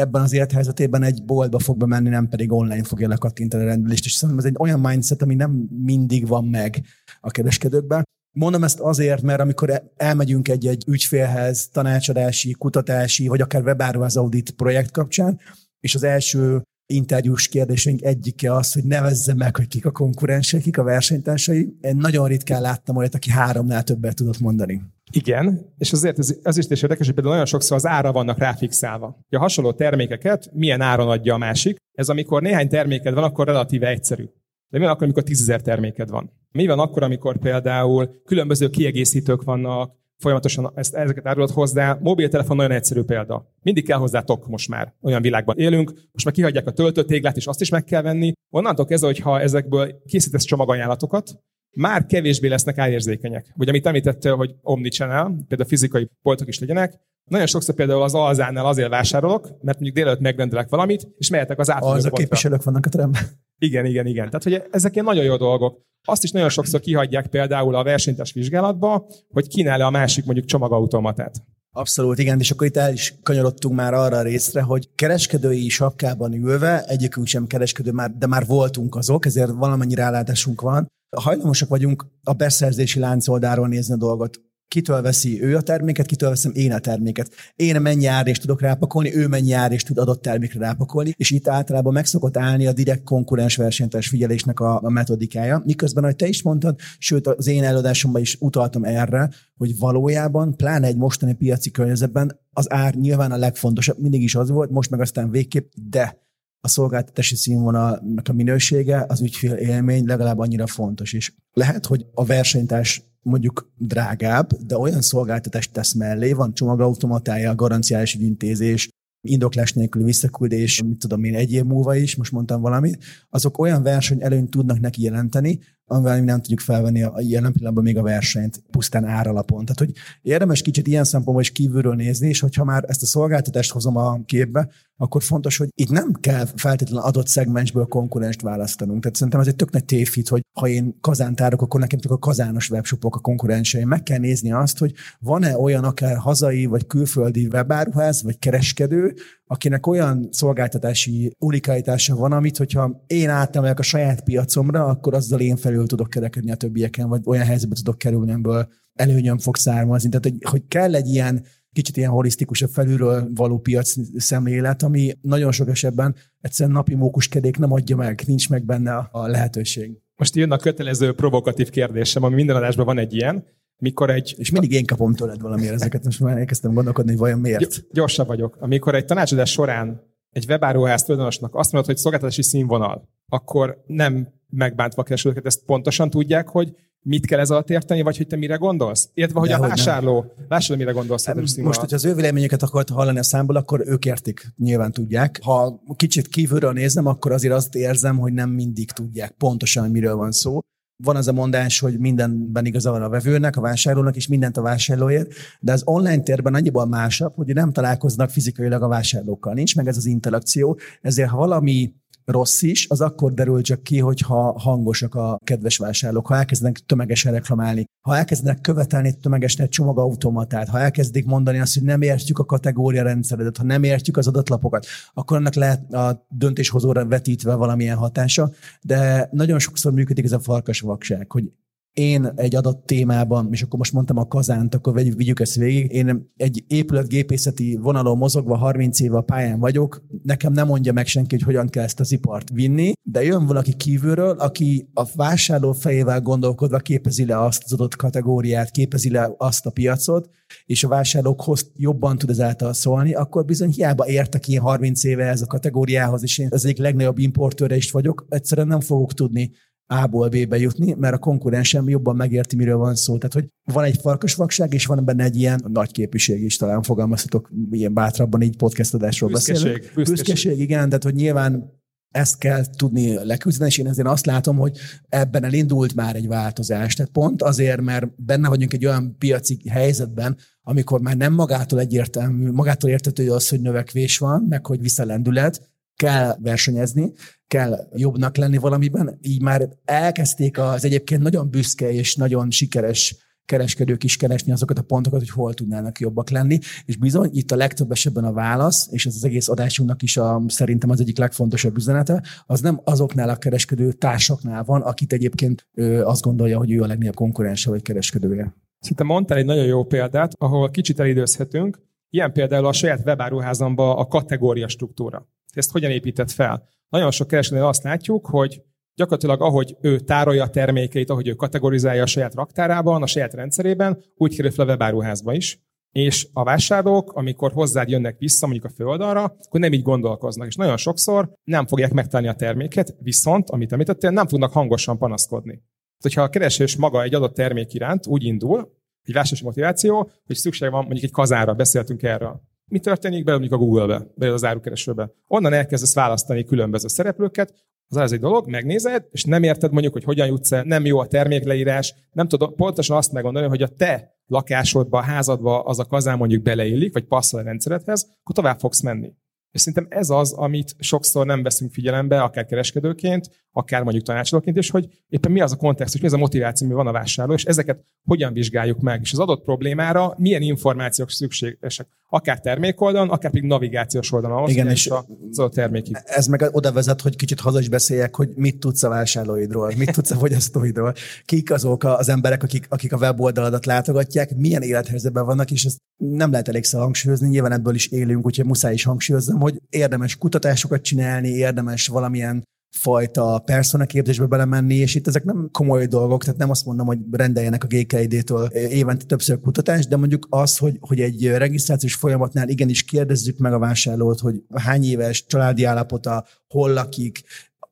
ebben 0.00 0.22
az 0.22 0.32
élethelyzetében 0.32 1.02
egy 1.02 1.24
boltba 1.24 1.58
fog 1.58 1.76
bemenni, 1.76 2.08
nem 2.08 2.28
pedig 2.28 2.52
online 2.52 2.84
fogja 2.84 3.08
lekattintani 3.08 3.62
a 3.62 3.66
rendelést. 3.66 4.04
És 4.04 4.12
szerintem 4.12 4.44
ez 4.44 4.50
egy 4.50 4.56
olyan 4.58 4.80
mindset, 4.80 5.22
ami 5.22 5.34
nem 5.34 5.68
mindig 5.84 6.26
van 6.26 6.44
meg 6.44 6.82
a 7.20 7.30
kereskedőkben. 7.30 8.04
Mondom 8.36 8.64
ezt 8.64 8.80
azért, 8.80 9.22
mert 9.22 9.40
amikor 9.40 9.82
elmegyünk 9.96 10.48
egy-egy 10.48 10.84
ügyfélhez 10.86 11.68
tanácsadási, 11.68 12.52
kutatási, 12.52 13.28
vagy 13.28 13.40
akár 13.40 13.62
webáruház 13.62 14.16
audit 14.16 14.50
projekt 14.50 14.90
kapcsán, 14.90 15.40
és 15.80 15.94
az 15.94 16.02
első 16.02 16.62
interjús 16.86 17.48
kérdéseink 17.48 18.02
egyike 18.02 18.54
az, 18.54 18.72
hogy 18.72 18.84
nevezze 18.84 19.34
meg, 19.34 19.56
hogy 19.56 19.68
kik 19.68 19.86
a 19.86 19.90
konkurensek, 19.90 20.62
kik 20.62 20.78
a 20.78 20.82
versenytársai. 20.82 21.76
Én 21.80 21.96
nagyon 21.96 22.28
ritkán 22.28 22.60
láttam 22.60 22.96
olyat, 22.96 23.14
aki 23.14 23.30
háromnál 23.30 23.82
többet 23.82 24.14
tudott 24.14 24.38
mondani. 24.38 24.82
Igen, 25.12 25.74
és 25.78 25.92
azért 25.92 26.18
ez, 26.18 26.36
ez 26.42 26.56
is 26.56 26.82
érdekes, 26.82 27.06
hogy 27.06 27.14
például 27.14 27.30
nagyon 27.34 27.46
sokszor 27.46 27.76
az 27.76 27.86
ára 27.86 28.12
vannak 28.12 28.38
ráfixálva. 28.38 29.18
A 29.30 29.38
hasonló 29.38 29.72
termékeket 29.72 30.50
milyen 30.52 30.80
áron 30.80 31.08
adja 31.08 31.34
a 31.34 31.38
másik. 31.38 31.76
Ez 31.92 32.08
amikor 32.08 32.42
néhány 32.42 32.68
terméked 32.68 33.14
van, 33.14 33.24
akkor 33.24 33.46
relatíve 33.46 33.88
egyszerű. 33.88 34.24
De 34.68 34.78
mi 34.78 34.84
van 34.84 34.92
akkor, 34.92 35.02
amikor 35.02 35.22
tízezer 35.22 35.60
terméked 35.60 36.10
van? 36.10 36.30
Mi 36.52 36.66
van 36.66 36.78
akkor, 36.78 37.02
amikor 37.02 37.38
például 37.38 38.22
különböző 38.24 38.68
kiegészítők 38.68 39.42
vannak, 39.42 39.94
folyamatosan 40.18 40.72
ezt, 40.74 40.94
ezeket 40.94 41.26
árulod 41.26 41.50
hozzá. 41.50 41.98
Mobiltelefon 42.00 42.56
nagyon 42.56 42.70
egyszerű 42.70 43.02
példa. 43.02 43.52
Mindig 43.62 43.86
kell 43.86 43.98
hozzá 43.98 44.20
tok 44.20 44.48
most 44.48 44.68
már. 44.68 44.94
Olyan 45.00 45.22
világban 45.22 45.58
élünk, 45.58 45.92
most 46.12 46.24
már 46.24 46.34
kihagyják 46.34 46.66
a 46.66 46.72
töltőtéglát, 46.72 47.36
és 47.36 47.46
azt 47.46 47.60
is 47.60 47.70
meg 47.70 47.84
kell 47.84 48.02
venni. 48.02 48.32
Onnantól 48.50 48.84
kezdve, 48.84 49.06
hogyha 49.06 49.40
ezekből 49.40 50.02
készítesz 50.06 50.44
csomagajánlatokat, 50.44 51.38
már 51.76 52.06
kevésbé 52.06 52.48
lesznek 52.48 52.78
árérzékenyek. 52.78 53.52
Vagy 53.56 53.68
amit 53.68 53.86
említettél, 53.86 54.36
hogy 54.36 54.54
omnichannel, 54.62 55.36
például 55.48 55.68
fizikai 55.68 56.08
boltok 56.22 56.48
is 56.48 56.58
legyenek, 56.58 57.00
nagyon 57.30 57.46
sokszor 57.46 57.74
például 57.74 58.02
az 58.02 58.14
alzánál 58.14 58.66
azért 58.66 58.88
vásárolok, 58.88 59.42
mert 59.42 59.78
mondjuk 59.78 59.94
délelőtt 59.94 60.20
megrendelek 60.20 60.68
valamit, 60.68 61.08
és 61.18 61.30
mehetek 61.30 61.58
az 61.58 61.70
átadó 61.70 61.92
Az 61.92 62.04
a 62.04 62.10
képviselők 62.10 62.62
vannak 62.62 62.86
a 62.86 62.88
teremben. 62.88 63.22
Igen, 63.58 63.84
igen, 63.84 64.06
igen. 64.06 64.26
Tehát, 64.26 64.42
hogy 64.42 64.62
ezek 64.70 64.92
ilyen 64.92 65.04
nagyon 65.04 65.24
jó 65.24 65.36
dolgok. 65.36 65.80
Azt 66.08 66.22
is 66.22 66.30
nagyon 66.30 66.48
sokszor 66.48 66.80
kihagyják 66.80 67.26
például 67.26 67.74
a 67.74 67.82
versenytás 67.82 68.32
vizsgálatba, 68.32 69.06
hogy 69.28 69.48
kínál-e 69.48 69.84
a 69.84 69.90
másik 69.90 70.24
mondjuk 70.24 70.46
csomagautomatát. 70.46 71.42
Abszolút, 71.76 72.18
igen, 72.18 72.38
és 72.38 72.50
akkor 72.50 72.66
itt 72.66 72.76
el 72.76 72.92
is 72.92 73.14
kanyarodtunk 73.22 73.74
már 73.74 73.94
arra 73.94 74.16
a 74.16 74.22
részre, 74.22 74.62
hogy 74.62 74.88
kereskedői 74.94 75.68
sapkában 75.68 76.32
ülve, 76.32 76.84
egyikünk 76.84 77.26
sem 77.26 77.46
kereskedő, 77.46 77.90
már, 77.90 78.10
de 78.10 78.26
már 78.26 78.46
voltunk 78.46 78.94
azok, 78.94 79.26
ezért 79.26 79.50
valamennyi 79.50 79.94
rálátásunk 79.94 80.60
van. 80.60 80.86
Hajlamosak 81.16 81.68
vagyunk 81.68 82.06
a 82.22 82.32
beszerzési 82.32 82.98
lánc 82.98 83.26
nézni 83.66 83.94
a 83.94 83.96
dolgot 83.96 84.40
kitől 84.68 85.02
veszi 85.02 85.42
ő 85.42 85.56
a 85.56 85.60
terméket, 85.60 86.06
kitől 86.06 86.28
veszem 86.28 86.52
én 86.54 86.72
a 86.72 86.78
terméket. 86.78 87.30
Én 87.56 87.80
mennyi 87.80 88.06
árést 88.06 88.40
tudok 88.40 88.60
rápakolni, 88.60 89.16
ő 89.16 89.26
mennyi 89.26 89.52
árést 89.52 89.86
tud 89.86 89.98
adott 89.98 90.22
termékre 90.22 90.60
rápakolni, 90.60 91.14
és 91.16 91.30
itt 91.30 91.48
általában 91.48 91.92
meg 91.92 92.06
szokott 92.06 92.36
állni 92.36 92.66
a 92.66 92.72
direkt 92.72 93.02
konkurens 93.02 93.56
versenytárs 93.56 94.08
figyelésnek 94.08 94.60
a, 94.60 94.82
a 94.82 94.90
metodikája. 94.90 95.62
Miközben, 95.64 96.02
ahogy 96.02 96.16
te 96.16 96.26
is 96.26 96.42
mondtad, 96.42 96.78
sőt 96.98 97.26
az 97.26 97.46
én 97.46 97.64
előadásomban 97.64 98.20
is 98.20 98.36
utaltam 98.40 98.84
erre, 98.84 99.30
hogy 99.56 99.78
valójában, 99.78 100.56
pláne 100.56 100.86
egy 100.86 100.96
mostani 100.96 101.34
piaci 101.34 101.70
környezetben 101.70 102.40
az 102.52 102.72
ár 102.72 102.94
nyilván 102.94 103.32
a 103.32 103.36
legfontosabb, 103.36 103.98
mindig 103.98 104.22
is 104.22 104.34
az 104.34 104.50
volt, 104.50 104.70
most 104.70 104.90
meg 104.90 105.00
aztán 105.00 105.30
végképp, 105.30 105.72
de 105.90 106.24
a 106.60 106.68
szolgáltatási 106.68 107.36
színvonalnak 107.36 108.28
a 108.28 108.32
minősége, 108.32 109.04
az 109.08 109.20
ügyfél 109.20 109.52
élmény 109.52 110.06
legalább 110.06 110.38
annyira 110.38 110.66
fontos 110.66 111.12
is. 111.12 111.34
Lehet, 111.52 111.86
hogy 111.86 112.06
a 112.14 112.24
versenytárs 112.24 113.02
mondjuk 113.26 113.72
drágább, 113.76 114.52
de 114.52 114.78
olyan 114.78 115.00
szolgáltatást 115.00 115.72
tesz 115.72 115.92
mellé, 115.92 116.32
van 116.32 116.54
csomagautomatája, 116.54 117.54
garanciális 117.54 118.14
ügyintézés, 118.14 118.88
indoklás 119.20 119.72
nélküli 119.72 120.04
visszaküldés, 120.04 120.82
mit 120.82 120.98
tudom 120.98 121.24
én, 121.24 121.34
egy 121.34 121.52
év 121.52 121.64
múlva 121.64 121.94
is, 121.94 122.16
most 122.16 122.32
mondtam 122.32 122.60
valamit, 122.60 123.04
azok 123.30 123.58
olyan 123.58 123.82
verseny 123.82 124.22
előnyt 124.22 124.50
tudnak 124.50 124.80
neki 124.80 125.02
jelenteni, 125.02 125.60
amivel 125.88 126.20
nem 126.20 126.40
tudjuk 126.40 126.60
felvenni 126.60 127.02
a 127.02 127.20
jelen 127.20 127.52
pillanatban 127.52 127.84
még 127.84 127.98
a 127.98 128.02
versenyt 128.02 128.62
pusztán 128.70 129.04
áralapon. 129.04 129.64
Tehát, 129.64 129.78
hogy 129.78 129.92
érdemes 130.22 130.62
kicsit 130.62 130.86
ilyen 130.86 131.04
szempontból 131.04 131.42
is 131.42 131.50
kívülről 131.50 131.94
nézni, 131.94 132.28
és 132.28 132.40
hogyha 132.40 132.64
már 132.64 132.84
ezt 132.86 133.02
a 133.02 133.06
szolgáltatást 133.06 133.72
hozom 133.72 133.96
a 133.96 134.24
képbe, 134.24 134.68
akkor 134.96 135.22
fontos, 135.22 135.56
hogy 135.56 135.68
itt 135.74 135.90
nem 135.90 136.12
kell 136.20 136.46
feltétlenül 136.56 137.06
adott 137.06 137.26
szegmensből 137.26 137.86
konkurenst 137.86 138.42
választanunk. 138.42 139.00
Tehát 139.00 139.16
szerintem 139.16 139.40
ez 139.40 139.46
egy 139.46 139.56
tök 139.56 139.70
nagy 139.70 139.84
tévhit, 139.84 140.28
hogy 140.28 140.40
ha 140.60 140.68
én 140.68 140.98
kazántárok, 141.00 141.62
akkor 141.62 141.80
nekem 141.80 141.98
csak 141.98 142.12
a 142.12 142.18
kazános 142.18 142.70
webshopok 142.70 143.16
a 143.16 143.20
konkurenseim. 143.20 143.88
Meg 143.88 144.02
kell 144.02 144.18
nézni 144.18 144.52
azt, 144.52 144.78
hogy 144.78 144.92
van-e 145.18 145.58
olyan 145.58 145.84
akár 145.84 146.16
hazai 146.16 146.66
vagy 146.66 146.86
külföldi 146.86 147.46
webáruház 147.46 148.22
vagy 148.22 148.38
kereskedő, 148.38 149.14
akinek 149.46 149.86
olyan 149.86 150.28
szolgáltatási 150.30 151.32
unikálitása 151.38 152.16
van, 152.16 152.32
amit, 152.32 152.56
hogyha 152.56 153.04
én 153.06 153.28
átemelek 153.28 153.78
a 153.78 153.82
saját 153.82 154.24
piacomra, 154.24 154.84
akkor 154.84 155.14
azzal 155.14 155.40
én 155.40 155.56
felül 155.56 155.86
tudok 155.86 156.10
kerekedni 156.10 156.50
a 156.50 156.54
többieken, 156.54 157.08
vagy 157.08 157.20
olyan 157.24 157.44
helyzetbe 157.44 157.74
tudok 157.74 157.98
kerülni, 157.98 158.32
ebből 158.32 158.68
előnyöm 158.94 159.38
fog 159.38 159.56
származni. 159.56 160.08
Tehát, 160.08 160.24
hogy, 160.24 160.50
hogy 160.50 160.62
kell 160.68 160.94
egy 160.94 161.08
ilyen 161.08 161.44
kicsit 161.72 161.96
ilyen 161.96 162.10
holisztikusabb 162.10 162.70
felülről 162.70 163.28
való 163.34 163.58
piac 163.58 163.94
szemlélet, 164.16 164.82
ami 164.82 165.12
nagyon 165.20 165.52
sok 165.52 165.68
esetben 165.68 166.14
egyszerűen 166.40 166.74
napi 166.74 166.94
mókuskedék 166.94 167.58
nem 167.58 167.72
adja 167.72 167.96
meg, 167.96 168.22
nincs 168.26 168.48
meg 168.48 168.64
benne 168.64 168.94
a 168.94 169.26
lehetőség. 169.26 170.00
Most 170.16 170.36
jön 170.36 170.50
a 170.50 170.56
kötelező 170.56 171.12
provokatív 171.14 171.70
kérdésem, 171.70 172.22
ami 172.22 172.34
minden 172.34 172.56
adásban 172.56 172.84
van 172.84 172.98
egy 172.98 173.14
ilyen, 173.14 173.44
mikor 173.78 174.10
egy... 174.10 174.34
És 174.38 174.50
mindig 174.50 174.72
én 174.72 174.86
kapom 174.86 175.14
tőled 175.14 175.40
valamiért 175.40 175.74
ezeket, 175.74 176.04
most 176.04 176.20
már 176.20 176.38
elkezdtem 176.38 176.74
gondolkodni, 176.74 177.10
hogy 177.10 177.20
vajon 177.20 177.38
miért. 177.38 177.92
Gyorsabb 177.92 178.26
vagyok. 178.26 178.56
Amikor 178.60 178.94
egy 178.94 179.04
tanácsadás 179.04 179.50
során 179.50 180.14
egy 180.30 180.44
webáruház 180.48 181.02
tulajdonosnak 181.02 181.54
azt 181.54 181.72
mondod, 181.72 181.90
hogy 181.90 182.00
szolgáltatási 182.00 182.42
színvonal, 182.42 183.08
akkor 183.28 183.82
nem 183.86 184.28
megbántva 184.48 185.02
keresőket 185.02 185.46
ezt 185.46 185.64
pontosan 185.64 186.10
tudják, 186.10 186.48
hogy 186.48 186.74
mit 187.00 187.26
kell 187.26 187.38
ez 187.38 187.50
alatt 187.50 187.70
érteni, 187.70 188.02
vagy 188.02 188.16
hogy 188.16 188.26
te 188.26 188.36
mire 188.36 188.56
gondolsz? 188.56 189.10
Értve, 189.14 189.38
hogy 189.38 189.48
De 189.48 189.54
a 189.54 189.58
hogy 189.58 189.68
vásárló, 189.68 190.20
nem. 190.20 190.46
vásárló 190.48 190.76
mire 190.76 190.92
gondolsz? 190.92 191.24
Hát, 191.24 191.36
most, 191.36 191.80
hogyha 191.80 191.96
az 191.96 192.04
ő 192.04 192.14
véleményüket 192.14 192.62
akart 192.62 192.88
hallani 192.88 193.18
a 193.18 193.22
számból, 193.22 193.56
akkor 193.56 193.82
ők 193.86 194.04
értik, 194.04 194.46
nyilván 194.56 194.92
tudják. 194.92 195.40
Ha 195.42 195.82
kicsit 195.96 196.28
kívülről 196.28 196.72
nézem, 196.72 197.06
akkor 197.06 197.32
azért 197.32 197.54
azt 197.54 197.74
érzem, 197.74 198.18
hogy 198.18 198.32
nem 198.32 198.50
mindig 198.50 198.90
tudják 198.90 199.30
pontosan, 199.30 199.90
miről 199.90 200.16
van 200.16 200.32
szó. 200.32 200.58
Van 201.04 201.16
az 201.16 201.28
a 201.28 201.32
mondás, 201.32 201.78
hogy 201.78 201.98
mindenben 201.98 202.64
igaza 202.64 202.90
van 202.90 203.02
a 203.02 203.08
vevőnek, 203.08 203.56
a 203.56 203.60
vásárlónak, 203.60 204.16
és 204.16 204.26
mindent 204.26 204.56
a 204.56 204.62
vásárlóért, 204.62 205.32
de 205.60 205.72
az 205.72 205.82
online 205.84 206.22
térben 206.22 206.54
annyiban 206.54 206.88
másabb, 206.88 207.34
hogy 207.34 207.54
nem 207.54 207.72
találkoznak 207.72 208.30
fizikailag 208.30 208.82
a 208.82 208.88
vásárlókkal. 208.88 209.54
Nincs 209.54 209.76
meg 209.76 209.86
ez 209.86 209.96
az 209.96 210.06
interakció, 210.06 210.78
ezért 211.00 211.28
ha 211.28 211.36
valami 211.36 211.94
rossz 212.26 212.62
is, 212.62 212.88
az 212.88 213.00
akkor 213.00 213.34
derül 213.34 213.62
csak 213.62 213.82
ki, 213.82 213.98
hogyha 213.98 214.58
hangosak 214.58 215.14
a 215.14 215.38
kedves 215.44 215.76
vásárlók, 215.76 216.26
ha 216.26 216.36
elkezdenek 216.36 216.78
tömegesen 216.78 217.32
reklamálni, 217.32 217.84
ha 218.00 218.16
elkezdenek 218.16 218.60
követelni 218.60 219.16
tömegesen 219.16 219.64
egy 219.64 219.70
csomagautomatát, 219.70 220.68
ha 220.68 220.80
elkezdik 220.80 221.24
mondani 221.24 221.58
azt, 221.58 221.74
hogy 221.74 221.82
nem 221.82 222.02
értjük 222.02 222.38
a 222.38 222.44
kategória 222.44 223.02
rendszeredet, 223.02 223.56
ha 223.56 223.64
nem 223.64 223.82
értjük 223.82 224.16
az 224.16 224.26
adatlapokat, 224.26 224.86
akkor 225.14 225.36
annak 225.36 225.54
lehet 225.54 225.92
a 225.92 226.26
döntéshozóra 226.28 227.06
vetítve 227.06 227.54
valamilyen 227.54 227.96
hatása, 227.96 228.50
de 228.80 229.28
nagyon 229.32 229.58
sokszor 229.58 229.92
működik 229.92 230.24
ez 230.24 230.32
a 230.32 230.40
farkas 230.40 230.80
vakság, 230.80 231.30
hogy 231.30 231.52
én 231.98 232.32
egy 232.34 232.54
adott 232.54 232.86
témában, 232.86 233.48
és 233.50 233.62
akkor 233.62 233.78
most 233.78 233.92
mondtam 233.92 234.16
a 234.16 234.26
kazánt, 234.26 234.74
akkor 234.74 234.92
vegyük, 234.92 235.16
vigyük 235.16 235.40
ezt 235.40 235.54
végig, 235.54 235.92
én 235.92 236.32
egy 236.36 236.64
épületgépészeti 236.66 237.78
vonalon 237.82 238.16
mozogva 238.16 238.56
30 238.56 239.00
éve 239.00 239.16
a 239.16 239.20
pályán 239.20 239.58
vagyok, 239.58 240.02
nekem 240.22 240.52
nem 240.52 240.66
mondja 240.66 240.92
meg 240.92 241.06
senki, 241.06 241.34
hogy 241.34 241.44
hogyan 241.44 241.68
kell 241.68 241.84
ezt 241.84 242.00
az 242.00 242.12
ipart 242.12 242.50
vinni, 242.50 242.92
de 243.02 243.22
jön 243.22 243.46
valaki 243.46 243.74
kívülről, 243.76 244.30
aki 244.38 244.88
a 244.94 245.02
vásárló 245.14 245.72
fejével 245.72 246.20
gondolkodva 246.20 246.78
képezi 246.78 247.26
le 247.26 247.42
azt 247.42 247.62
az 247.64 247.72
adott 247.72 247.96
kategóriát, 247.96 248.70
képezi 248.70 249.10
le 249.10 249.34
azt 249.38 249.66
a 249.66 249.70
piacot, 249.70 250.30
és 250.66 250.84
a 250.84 250.88
vásárlókhoz 250.88 251.70
jobban 251.76 252.18
tud 252.18 252.30
ezáltal 252.30 252.72
szólni, 252.72 253.14
akkor 253.14 253.44
bizony 253.44 253.70
hiába 253.70 254.06
értek 254.06 254.48
én 254.48 254.60
30 254.60 255.04
éve 255.04 255.24
ez 255.24 255.42
a 255.42 255.46
kategóriához, 255.46 256.22
és 256.22 256.38
én 256.38 256.48
az 256.50 256.64
egyik 256.64 256.78
legnagyobb 256.78 257.18
importőre 257.18 257.76
is 257.76 257.90
vagyok, 257.90 258.26
egyszerűen 258.28 258.66
nem 258.66 258.80
fogok 258.80 259.12
tudni 259.14 259.50
A-ból 259.86 260.28
B-be 260.28 260.58
jutni, 260.58 260.94
mert 260.98 261.14
a 261.14 261.18
konkurensem 261.18 261.88
jobban 261.88 262.16
megérti, 262.16 262.56
miről 262.56 262.76
van 262.76 262.94
szó. 262.94 263.18
Tehát, 263.18 263.34
hogy 263.34 263.48
van 263.72 263.84
egy 263.84 263.98
farkasvakság, 264.00 264.72
és 264.72 264.86
van 264.86 265.04
benne 265.04 265.24
egy 265.24 265.36
ilyen 265.36 265.64
nagy 265.68 265.92
képviség 265.92 266.42
is, 266.42 266.56
talán 266.56 266.82
fogalmazhatok 266.82 267.50
ilyen 267.70 267.94
bátrabban 267.94 268.42
így 268.42 268.56
podcast 268.56 268.94
adásról 268.94 269.30
Büszkeség, 269.30 269.62
beszélünk. 269.62 269.94
büszkeség. 269.94 270.14
büszkeség, 270.14 270.60
igen, 270.60 270.88
tehát 270.88 271.04
hogy 271.04 271.14
nyilván 271.14 271.74
ezt 272.10 272.38
kell 272.38 272.64
tudni 272.76 273.24
leküzdeni, 273.24 273.70
és 273.70 273.78
én 273.78 273.86
ezért 273.86 274.08
azt 274.08 274.26
látom, 274.26 274.56
hogy 274.56 274.76
ebben 275.08 275.44
elindult 275.44 275.94
már 275.94 276.16
egy 276.16 276.28
változás. 276.28 276.94
Tehát 276.94 277.12
pont 277.12 277.42
azért, 277.42 277.80
mert 277.80 278.24
benne 278.24 278.48
vagyunk 278.48 278.72
egy 278.72 278.86
olyan 278.86 279.16
piaci 279.18 279.60
helyzetben, 279.68 280.36
amikor 280.62 281.00
már 281.00 281.16
nem 281.16 281.32
magától 281.32 281.80
egyértelmű, 281.80 282.50
magától 282.50 282.90
értető 282.90 283.30
az, 283.32 283.48
hogy 283.48 283.60
növekvés 283.60 284.18
van, 284.18 284.46
meg 284.48 284.66
hogy 284.66 284.80
visszalendület, 284.80 285.75
kell 285.96 286.36
versenyezni, 286.40 287.12
kell 287.46 287.88
jobbnak 287.94 288.36
lenni 288.36 288.56
valamiben, 288.56 289.18
így 289.20 289.42
már 289.42 289.68
elkezdték 289.84 290.58
az 290.58 290.84
egyébként 290.84 291.22
nagyon 291.22 291.50
büszke 291.50 291.92
és 291.92 292.14
nagyon 292.14 292.50
sikeres 292.50 293.26
kereskedők 293.46 294.04
is 294.04 294.16
keresni 294.16 294.52
azokat 294.52 294.78
a 294.78 294.82
pontokat, 294.82 295.18
hogy 295.18 295.30
hol 295.30 295.54
tudnának 295.54 296.00
jobbak 296.00 296.30
lenni, 296.30 296.58
és 296.84 296.96
bizony 296.96 297.30
itt 297.32 297.50
a 297.50 297.56
legtöbb 297.56 297.90
esetben 297.90 298.24
a 298.24 298.32
válasz, 298.32 298.88
és 298.90 299.06
ez 299.06 299.14
az 299.14 299.24
egész 299.24 299.48
adásunknak 299.48 300.02
is 300.02 300.16
a, 300.16 300.42
szerintem 300.46 300.90
az 300.90 301.00
egyik 301.00 301.18
legfontosabb 301.18 301.76
üzenete, 301.76 302.22
az 302.46 302.60
nem 302.60 302.80
azoknál 302.84 303.28
a 303.28 303.36
kereskedő 303.36 303.92
társaknál 303.92 304.64
van, 304.64 304.82
akit 304.82 305.12
egyébként 305.12 305.68
ő 305.74 306.04
azt 306.04 306.22
gondolja, 306.22 306.58
hogy 306.58 306.72
ő 306.72 306.82
a 306.82 306.86
legnagyobb 306.86 307.14
konkurense 307.14 307.70
vagy 307.70 307.82
kereskedője. 307.82 308.54
Szinte 308.80 309.04
mondtál 309.04 309.38
egy 309.38 309.44
nagyon 309.44 309.64
jó 309.64 309.84
példát, 309.84 310.32
ahol 310.38 310.70
kicsit 310.70 311.00
elidőzhetünk. 311.00 311.84
Ilyen 312.10 312.32
például 312.32 312.66
a 312.66 312.72
saját 312.72 313.06
webáruházamba 313.06 313.96
a 313.96 314.06
kategória 314.06 314.68
struktúra. 314.68 315.28
Ezt 315.56 315.70
hogyan 315.70 315.90
épített 315.90 316.30
fel? 316.30 316.68
Nagyon 316.88 317.10
sok 317.10 317.28
kereskedőnél 317.28 317.68
azt 317.68 317.82
látjuk, 317.82 318.26
hogy 318.26 318.62
gyakorlatilag 318.94 319.42
ahogy 319.42 319.76
ő 319.80 319.98
tárolja 320.00 320.42
a 320.42 320.50
termékeit, 320.50 321.10
ahogy 321.10 321.28
ő 321.28 321.32
kategorizálja 321.34 322.02
a 322.02 322.06
saját 322.06 322.34
raktárában, 322.34 323.02
a 323.02 323.06
saját 323.06 323.34
rendszerében, 323.34 324.02
úgy 324.14 324.36
kerül 324.36 324.50
fel 324.50 324.66
a 324.66 324.68
webáruházba 324.68 325.32
is. 325.32 325.60
És 325.92 326.28
a 326.32 326.44
vásárlók, 326.44 327.12
amikor 327.12 327.52
hozzád 327.52 327.88
jönnek 327.88 328.18
vissza 328.18 328.46
mondjuk 328.46 328.70
a 328.72 328.74
főoldalra, 328.74 329.22
akkor 329.22 329.60
nem 329.60 329.72
így 329.72 329.82
gondolkoznak. 329.82 330.46
És 330.46 330.54
nagyon 330.54 330.76
sokszor 330.76 331.32
nem 331.44 331.66
fogják 331.66 331.92
megtalálni 331.92 332.28
a 332.28 332.34
terméket, 332.34 332.94
viszont, 332.98 333.50
amit 333.50 333.72
említettél, 333.72 334.10
nem 334.10 334.26
tudnak 334.26 334.52
hangosan 334.52 334.98
panaszkodni. 334.98 335.52
Tehát, 335.52 336.02
hogyha 336.02 336.22
a 336.22 336.28
keresés 336.28 336.76
maga 336.76 337.02
egy 337.02 337.14
adott 337.14 337.34
termék 337.34 337.74
iránt 337.74 338.06
úgy 338.06 338.24
indul, 338.24 338.58
egy 339.02 339.14
vásárlási 339.14 339.44
motiváció, 339.44 340.10
hogy 340.26 340.36
szükség 340.36 340.70
van 340.70 340.84
mondjuk 340.84 341.04
egy 341.04 341.10
kazára, 341.10 341.54
beszéltünk 341.54 342.02
erről. 342.02 342.42
Mi 342.70 342.78
történik 342.78 343.24
be 343.24 343.30
mondjuk 343.30 343.52
a 343.52 343.56
Google-be, 343.56 344.06
be 344.14 344.32
az 344.32 344.44
árukeresőbe? 344.44 345.10
Onnan 345.26 345.52
elkezdesz 345.52 345.94
választani 345.94 346.44
különböző 346.44 346.88
szereplőket, 346.88 347.54
az 347.88 347.96
az 347.96 348.12
egy 348.12 348.20
dolog, 348.20 348.48
megnézed, 348.48 349.06
és 349.10 349.24
nem 349.24 349.42
érted 349.42 349.72
mondjuk, 349.72 349.92
hogy 349.92 350.04
hogyan 350.04 350.26
jutsz 350.26 350.52
el, 350.52 350.62
nem 350.62 350.84
jó 350.84 350.98
a 350.98 351.06
termékleírás, 351.06 351.94
nem 352.12 352.28
tudod 352.28 352.54
pontosan 352.54 352.96
azt 352.96 353.12
megmondani, 353.12 353.46
hogy 353.46 353.62
a 353.62 353.68
te 353.68 354.14
lakásodba, 354.26 355.00
házadba 355.00 355.62
az 355.62 355.78
a 355.78 355.84
kazán 355.84 356.18
mondjuk 356.18 356.42
beleillik, 356.42 356.92
vagy 356.92 357.04
passzol 357.04 357.40
a 357.40 357.42
rendszeredhez, 357.42 358.06
akkor 358.20 358.34
tovább 358.34 358.58
fogsz 358.58 358.80
menni. 358.80 359.12
És 359.50 359.60
szerintem 359.60 359.98
ez 359.98 360.10
az, 360.10 360.32
amit 360.32 360.74
sokszor 360.78 361.26
nem 361.26 361.42
veszünk 361.42 361.72
figyelembe, 361.72 362.22
akár 362.22 362.44
kereskedőként, 362.44 363.45
akár 363.56 363.82
mondjuk 363.82 364.04
tanácsadóként, 364.04 364.56
és 364.56 364.70
hogy 364.70 364.88
éppen 365.08 365.32
mi 365.32 365.40
az 365.40 365.52
a 365.52 365.56
kontextus, 365.56 366.00
mi 366.00 366.06
az 366.06 366.12
a 366.12 366.16
motiváció, 366.16 366.66
mi 366.66 366.74
van 366.74 366.86
a 366.86 366.92
vásárló, 366.92 367.34
és 367.34 367.44
ezeket 367.44 367.84
hogyan 368.04 368.32
vizsgáljuk 368.32 368.80
meg, 368.80 369.00
és 369.02 369.12
az 369.12 369.18
adott 369.18 369.42
problémára 369.42 370.14
milyen 370.16 370.42
információk 370.42 371.10
szükségesek, 371.10 371.86
akár 372.08 372.40
termékoldalon, 372.40 373.10
akár 373.10 373.30
pedig 373.30 373.48
navigációs 373.48 374.12
oldalon, 374.12 374.36
ahhoz, 374.36 374.50
Igen, 374.50 374.70
és 374.70 374.90
az 375.30 375.38
a 375.38 375.48
termékig. 375.48 375.96
Ez 376.04 376.26
meg 376.26 376.48
oda 376.52 376.72
vezet, 376.72 377.00
hogy 377.00 377.16
kicsit 377.16 377.40
haza 377.40 377.58
is 377.58 377.68
beszéljek, 377.68 378.16
hogy 378.16 378.28
mit 378.34 378.58
tudsz 378.58 378.82
a 378.82 378.88
vásárlóidról, 378.88 379.72
mit 379.76 379.92
tudsz 379.92 380.10
a 380.10 380.16
fogyasztóidról, 380.16 380.94
kik 381.24 381.50
azok 381.50 381.84
az 381.84 382.08
emberek, 382.08 382.42
akik, 382.42 382.66
akik 382.68 382.92
a 382.92 382.96
weboldaladat 382.96 383.66
látogatják, 383.66 384.36
milyen 384.36 384.62
élethelyzetben 384.62 385.24
vannak, 385.24 385.50
és 385.50 385.64
ezt 385.64 385.78
nem 385.96 386.30
lehet 386.30 386.48
elégszer 386.48 386.80
hangsúlyozni, 386.80 387.28
nyilván 387.28 387.52
ebből 387.52 387.74
is 387.74 387.86
élünk, 387.86 388.26
úgyhogy 388.26 388.46
muszáj 388.46 388.72
is 388.72 388.84
hangsúlyozzam, 388.84 389.40
hogy 389.40 389.60
érdemes 389.68 390.16
kutatásokat 390.16 390.82
csinálni, 390.82 391.28
érdemes 391.28 391.86
valamilyen 391.86 392.44
fajta 392.70 393.38
personaképzésbe 393.38 394.26
belemenni, 394.26 394.74
és 394.74 394.94
itt 394.94 395.06
ezek 395.06 395.24
nem 395.24 395.48
komoly 395.52 395.86
dolgok, 395.86 396.24
tehát 396.24 396.38
nem 396.38 396.50
azt 396.50 396.64
mondom, 396.64 396.86
hogy 396.86 396.98
rendeljenek 397.10 397.64
a 397.64 397.66
GKID-től 397.66 398.46
évente 398.46 399.04
többször 399.04 399.40
kutatást, 399.40 399.88
de 399.88 399.96
mondjuk 399.96 400.26
az, 400.30 400.58
hogy, 400.58 400.76
hogy 400.80 401.00
egy 401.00 401.26
regisztrációs 401.26 401.94
folyamatnál 401.94 402.48
igenis 402.48 402.82
kérdezzük 402.82 403.38
meg 403.38 403.52
a 403.52 403.58
vásárlót, 403.58 404.20
hogy 404.20 404.42
hány 404.54 404.84
éves 404.84 405.26
családi 405.26 405.64
állapota, 405.64 406.24
hol 406.48 406.72
lakik, 406.72 407.22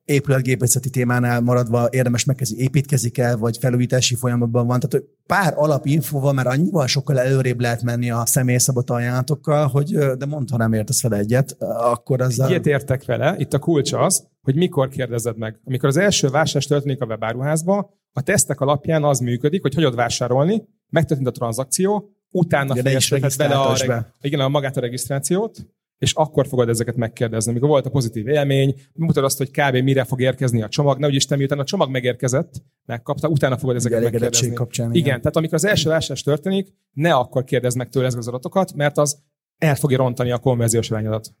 épületgépészeti 0.05 0.89
témánál 0.89 1.41
maradva 1.41 1.87
érdemes 1.91 2.23
megkezdeni, 2.23 2.61
építkezik 2.61 3.17
el, 3.17 3.37
vagy 3.37 3.57
felújítási 3.57 4.15
folyamatban 4.15 4.67
van. 4.67 4.79
Tehát 4.79 4.93
hogy 4.93 5.15
pár 5.25 5.53
alapinfóval 5.55 6.33
már 6.33 6.47
annyival 6.47 6.87
sokkal 6.87 7.19
előrébb 7.19 7.59
lehet 7.59 7.81
menni 7.81 8.11
a 8.11 8.25
személyszabot 8.25 8.89
ajánlatokkal, 8.89 9.67
hogy 9.67 9.97
de 10.17 10.25
mondta 10.25 10.57
nem 10.57 10.73
értesz 10.73 11.01
vele 11.01 11.17
egyet, 11.17 11.55
akkor 11.59 12.21
az 12.21 12.43
Ilyet 12.47 12.65
értek 12.65 13.05
vele, 13.05 13.35
itt 13.37 13.53
a 13.53 13.59
kulcs 13.59 13.93
az, 13.93 14.27
hogy 14.41 14.55
mikor 14.55 14.89
kérdezed 14.89 15.37
meg. 15.37 15.59
Amikor 15.63 15.89
az 15.89 15.97
első 15.97 16.27
vásárlás 16.27 16.65
történik 16.65 17.01
a 17.01 17.05
webáruházba, 17.05 17.93
a 18.13 18.21
tesztek 18.21 18.61
alapján 18.61 19.03
az 19.03 19.19
működik, 19.19 19.61
hogy 19.61 19.73
hogy 19.73 19.95
vásárolni, 19.95 20.63
megtörtént 20.89 21.27
a 21.27 21.31
tranzakció, 21.31 22.09
utána 22.31 22.75
fejezheted 22.75 23.37
bele 23.37 23.55
a, 23.55 23.75
be. 23.87 24.13
igen, 24.21 24.39
a 24.39 24.47
magát 24.47 24.77
a 24.77 24.79
regisztrációt, 24.79 25.65
és 25.97 26.13
akkor 26.13 26.47
fogod 26.47 26.69
ezeket 26.69 26.95
megkérdezni. 26.95 27.51
Amikor 27.51 27.69
volt 27.69 27.85
a 27.85 27.89
pozitív 27.89 28.27
élmény, 28.27 28.75
mutatod 28.93 29.23
azt, 29.23 29.37
hogy 29.37 29.51
kb. 29.51 29.75
mire 29.75 30.03
fog 30.03 30.21
érkezni 30.21 30.61
a 30.61 30.67
csomag, 30.67 30.99
nehogy 30.99 31.15
Isten, 31.15 31.37
miután 31.37 31.59
a 31.59 31.63
csomag 31.63 31.89
megérkezett, 31.89 32.63
megkapta, 32.85 33.27
utána 33.27 33.57
fogod 33.57 33.75
ezeket 33.75 34.01
megkérdezni. 34.01 34.53
Kapcsán, 34.53 34.89
igen. 34.89 35.01
igen, 35.05 35.17
tehát 35.17 35.35
amikor 35.35 35.55
az 35.55 35.65
első 35.65 35.89
vásárlás 35.89 36.23
történik, 36.23 36.73
ne 36.93 37.13
akkor 37.13 37.43
kérdezd 37.43 37.77
meg 37.77 37.89
tőle 37.89 38.05
ezeket 38.05 38.25
az 38.25 38.33
adatokat, 38.33 38.73
mert 38.73 38.97
az 38.97 39.17
el 39.57 39.75
fogja 39.75 39.97
rontani 39.97 40.31
a 40.31 40.37
konverziós 40.37 40.91
arányodat. 40.91 41.33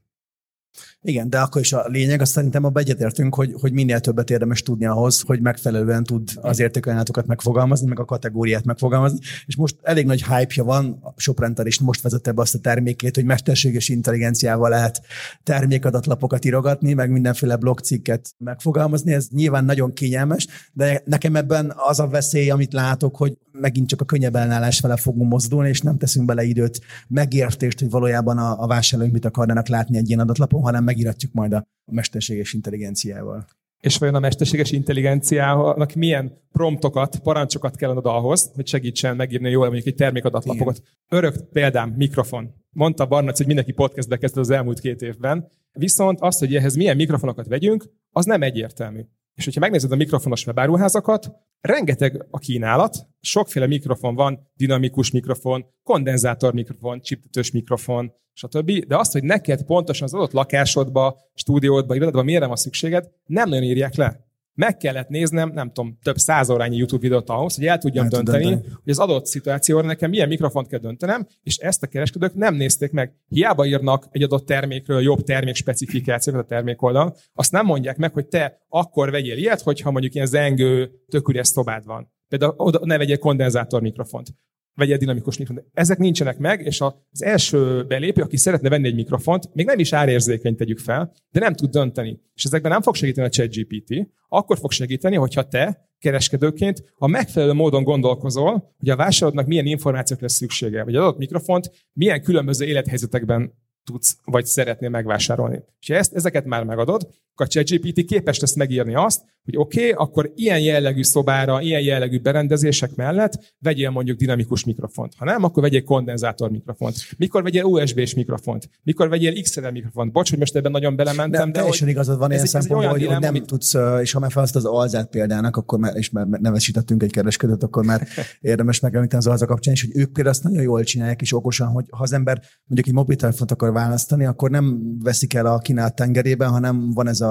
Igen, 1.01 1.29
de 1.29 1.39
akkor 1.39 1.61
is 1.61 1.73
a 1.73 1.85
lényeg, 1.87 2.21
azt 2.21 2.31
szerintem 2.31 2.63
abban 2.63 2.81
egyetértünk, 2.81 3.35
hogy, 3.35 3.53
hogy 3.59 3.71
minél 3.71 3.99
többet 3.99 4.29
érdemes 4.29 4.61
tudni 4.61 4.85
ahhoz, 4.85 5.21
hogy 5.21 5.41
megfelelően 5.41 6.03
tud 6.03 6.29
az 6.35 6.59
értékajánlatokat 6.59 7.25
megfogalmazni, 7.25 7.87
meg 7.87 7.99
a 7.99 8.05
kategóriát 8.05 8.65
megfogalmazni. 8.65 9.19
És 9.45 9.55
most 9.55 9.75
elég 9.81 10.05
nagy 10.05 10.23
hype-ja 10.23 10.63
van, 10.63 10.99
a 11.01 11.13
Shoprental 11.17 11.65
is 11.65 11.79
most 11.79 12.01
vezette 12.01 12.31
be 12.31 12.41
azt 12.41 12.55
a 12.55 12.59
termékét, 12.59 13.15
hogy 13.15 13.25
mesterséges 13.25 13.89
intelligenciával 13.89 14.69
lehet 14.69 15.01
termékadatlapokat 15.43 16.45
írogatni, 16.45 16.93
meg 16.93 17.11
mindenféle 17.11 17.55
blogcikket 17.55 18.29
megfogalmazni. 18.37 19.13
Ez 19.13 19.27
nyilván 19.29 19.65
nagyon 19.65 19.93
kényelmes, 19.93 20.47
de 20.73 21.01
nekem 21.05 21.35
ebben 21.35 21.73
az 21.75 21.99
a 21.99 22.07
veszély, 22.07 22.49
amit 22.49 22.73
látok, 22.73 23.15
hogy 23.15 23.37
megint 23.59 23.87
csak 23.87 24.01
a 24.01 24.05
könnyebb 24.05 24.35
ellenállás 24.35 24.79
vele 24.79 24.97
fogunk 24.97 25.31
mozdulni, 25.31 25.69
és 25.69 25.81
nem 25.81 25.97
teszünk 25.97 26.25
bele 26.25 26.43
időt, 26.43 26.81
megértést, 27.07 27.79
hogy 27.79 27.89
valójában 27.89 28.37
a, 28.37 28.61
a 28.63 28.67
vásárlóink 28.67 29.13
mit 29.13 29.25
akarnának 29.25 29.67
látni 29.67 29.97
egy 29.97 30.07
ilyen 30.07 30.19
adatlapon, 30.19 30.61
hanem 30.65 30.83
megíratjuk 30.83 31.33
majd 31.33 31.53
a 31.53 31.67
mesterséges 31.91 32.53
intelligenciával. 32.53 33.47
És 33.81 33.97
vajon 33.97 34.15
a 34.15 34.19
mesterséges 34.19 34.71
intelligenciának 34.71 35.93
milyen 35.93 36.41
promptokat, 36.51 37.19
parancsokat 37.19 37.75
kell 37.75 37.89
adnod 37.89 38.05
ahhoz, 38.05 38.51
hogy 38.55 38.67
segítsen 38.67 39.15
megírni 39.15 39.49
jól 39.49 39.65
mondjuk 39.65 39.87
egy 39.87 39.95
termékadatlapokat. 39.95 40.81
Örök 41.09 41.49
példám, 41.51 41.89
mikrofon. 41.89 42.53
Mondta 42.69 43.05
Barnac, 43.05 43.37
hogy 43.37 43.45
mindenki 43.45 43.71
podcastbe 43.71 44.17
kezdett 44.17 44.43
az 44.43 44.49
elmúlt 44.49 44.79
két 44.79 45.01
évben. 45.01 45.47
Viszont 45.71 46.19
az, 46.21 46.37
hogy 46.37 46.55
ehhez 46.55 46.75
milyen 46.75 46.95
mikrofonokat 46.95 47.47
vegyünk, 47.47 47.85
az 48.09 48.25
nem 48.25 48.41
egyértelmű. 48.41 49.01
És 49.33 49.43
hogyha 49.43 49.59
megnézed 49.59 49.91
a 49.91 49.95
mikrofonos 49.95 50.45
webáruházakat, 50.45 51.31
rengeteg 51.61 52.25
a 52.29 52.37
kínálat, 52.37 53.07
sokféle 53.19 53.67
mikrofon 53.67 54.15
van, 54.15 54.51
dinamikus 54.53 55.11
mikrofon, 55.11 55.65
kondenzátor 55.83 56.53
mikrofon, 56.53 57.01
csiptetős 57.01 57.51
mikrofon, 57.51 58.13
stb. 58.35 58.85
De 58.85 58.97
azt, 58.97 59.11
hogy 59.11 59.23
neked 59.23 59.63
pontosan 59.63 60.07
az 60.07 60.13
adott 60.13 60.31
lakásodba, 60.31 61.17
stúdiódba, 61.33 61.95
irodádba 61.95 62.23
mire 62.23 62.45
van 62.45 62.55
szükséged, 62.55 63.09
nem 63.25 63.49
nagyon 63.49 63.63
írják 63.63 63.95
le 63.95 64.25
meg 64.55 64.77
kellett 64.77 65.09
néznem, 65.09 65.51
nem 65.53 65.71
tudom, 65.71 65.97
több 66.03 66.17
száz 66.17 66.49
órányi 66.49 66.77
YouTube 66.77 67.01
videót 67.01 67.29
ahhoz, 67.29 67.55
hogy 67.55 67.65
el 67.65 67.77
tudjam 67.77 68.09
dönteni, 68.09 68.43
dönteni, 68.43 68.71
hogy 68.83 68.91
az 68.91 68.99
adott 68.99 69.25
szituációra 69.25 69.87
nekem 69.87 70.09
milyen 70.09 70.27
mikrofont 70.27 70.67
kell 70.67 70.79
döntenem, 70.79 71.27
és 71.43 71.57
ezt 71.57 71.83
a 71.83 71.87
kereskedők 71.87 72.33
nem 72.33 72.55
nézték 72.55 72.91
meg. 72.91 73.13
Hiába 73.27 73.65
írnak 73.65 74.07
egy 74.11 74.23
adott 74.23 74.45
termékről 74.45 75.01
jobb 75.01 75.23
termék 75.23 75.55
specifikációkat 75.55 76.43
a 76.43 76.47
termék 76.47 76.81
oldalon, 76.81 77.13
azt 77.33 77.51
nem 77.51 77.65
mondják 77.65 77.97
meg, 77.97 78.13
hogy 78.13 78.27
te 78.27 78.65
akkor 78.69 79.11
vegyél 79.11 79.37
ilyet, 79.37 79.61
hogyha 79.61 79.91
mondjuk 79.91 80.13
ilyen 80.13 80.27
zengő, 80.27 80.91
tök 81.07 81.43
szobád 81.43 81.85
van. 81.85 82.13
Például 82.27 82.53
oda 82.57 82.79
ne 82.85 82.97
vegyél 82.97 83.17
kondenzátor 83.17 83.81
mikrofont 83.81 84.27
vegye 84.75 84.97
dinamikus 84.97 85.37
mikrofont. 85.37 85.67
Ezek 85.73 85.97
nincsenek 85.97 86.37
meg, 86.37 86.61
és 86.65 86.81
az 86.81 87.23
első 87.23 87.85
belépő, 87.87 88.21
aki 88.21 88.37
szeretne 88.37 88.69
venni 88.69 88.87
egy 88.87 88.95
mikrofont, 88.95 89.53
még 89.53 89.65
nem 89.65 89.79
is 89.79 89.93
árérzékeny 89.93 90.55
tegyük 90.55 90.79
fel, 90.79 91.11
de 91.31 91.39
nem 91.39 91.53
tud 91.53 91.69
dönteni. 91.69 92.19
És 92.33 92.43
ezekben 92.43 92.71
nem 92.71 92.81
fog 92.81 92.95
segíteni 92.95 93.27
a 93.27 93.29
ChatGPT, 93.29 94.07
akkor 94.27 94.57
fog 94.57 94.71
segíteni, 94.71 95.15
hogyha 95.15 95.47
te 95.47 95.89
kereskedőként 95.99 96.93
a 96.97 97.07
megfelelő 97.07 97.53
módon 97.53 97.83
gondolkozol, 97.83 98.73
hogy 98.77 98.89
a 98.89 98.95
vásárlódnak 98.95 99.47
milyen 99.47 99.65
információk 99.65 100.19
lesz 100.19 100.33
szüksége, 100.33 100.83
vagy 100.83 100.95
adott 100.95 101.17
mikrofont 101.17 101.71
milyen 101.93 102.21
különböző 102.21 102.65
élethelyzetekben 102.65 103.53
tudsz, 103.83 104.17
vagy 104.23 104.45
szeretnél 104.45 104.89
megvásárolni. 104.89 105.63
És 105.79 105.89
ezt, 105.89 106.13
ezeket 106.13 106.45
már 106.45 106.63
megadod, 106.63 107.07
a 107.41 107.47
ChatGPT 107.47 108.05
képes 108.05 108.39
lesz 108.39 108.55
megírni 108.55 108.95
azt, 108.95 109.21
hogy 109.45 109.57
oké, 109.57 109.79
okay, 109.79 110.05
akkor 110.05 110.31
ilyen 110.35 110.59
jellegű 110.59 111.03
szobára, 111.03 111.61
ilyen 111.61 111.81
jellegű 111.81 112.19
berendezések 112.19 112.95
mellett 112.95 113.53
vegyél 113.59 113.89
mondjuk 113.89 114.17
dinamikus 114.17 114.65
mikrofont. 114.65 115.13
Ha 115.17 115.25
nem, 115.25 115.43
akkor 115.43 115.63
vegyél 115.63 115.83
kondenzátor 115.83 116.49
mikrofont. 116.49 116.95
Mikor 117.17 117.43
vegyél 117.43 117.63
USB-s 117.63 118.13
mikrofont? 118.13 118.69
Mikor 118.83 119.09
vegyél 119.09 119.41
XLR 119.41 119.71
mikrofont? 119.71 120.11
Bocs, 120.11 120.29
hogy 120.29 120.39
most 120.39 120.55
ebben 120.55 120.71
nagyon 120.71 120.95
belementem, 120.95 121.45
de, 121.45 121.51
de 121.51 121.59
teljesen 121.59 121.87
igazad 121.87 122.17
van 122.17 122.31
ilyen 122.31 122.45
szempontból, 122.45 122.89
hogy, 122.89 123.05
hogy 123.05 123.19
nem 123.19 123.29
amit... 123.29 123.45
tudsz, 123.45 123.73
és 124.01 124.11
ha 124.11 124.19
már 124.19 124.31
felhasználod 124.31 124.69
az 124.69 124.79
alzát 124.79 125.09
példának, 125.09 125.57
akkor 125.57 125.79
már, 125.79 125.95
és 125.95 126.09
már 126.09 126.25
nevesítettünk 126.27 127.03
egy 127.03 127.11
kereskedőt, 127.11 127.63
akkor 127.63 127.85
már 127.85 128.07
érdemes 128.41 128.79
megemlíteni 128.79 129.21
az 129.21 129.27
alza 129.27 129.45
kapcsán 129.45 129.73
is, 129.73 129.81
hogy 129.81 130.01
ők 130.01 130.11
például 130.11 130.35
azt 130.35 130.43
nagyon 130.43 130.61
jól 130.61 130.83
csinálják, 130.83 131.21
és 131.21 131.33
okosan, 131.33 131.67
hogy 131.67 131.85
ha 131.89 132.03
az 132.03 132.13
ember 132.13 132.41
mondjuk 132.65 132.87
egy 132.87 132.93
mobiltelefont 132.93 133.51
akar 133.51 133.71
választani, 133.71 134.25
akkor 134.25 134.49
nem 134.49 134.97
veszik 135.03 135.33
el 135.33 135.45
a 135.45 135.57
kínált 135.57 135.95
tengerében, 135.95 136.49
hanem 136.49 136.91
van 136.93 137.07
ez 137.07 137.21
a 137.21 137.24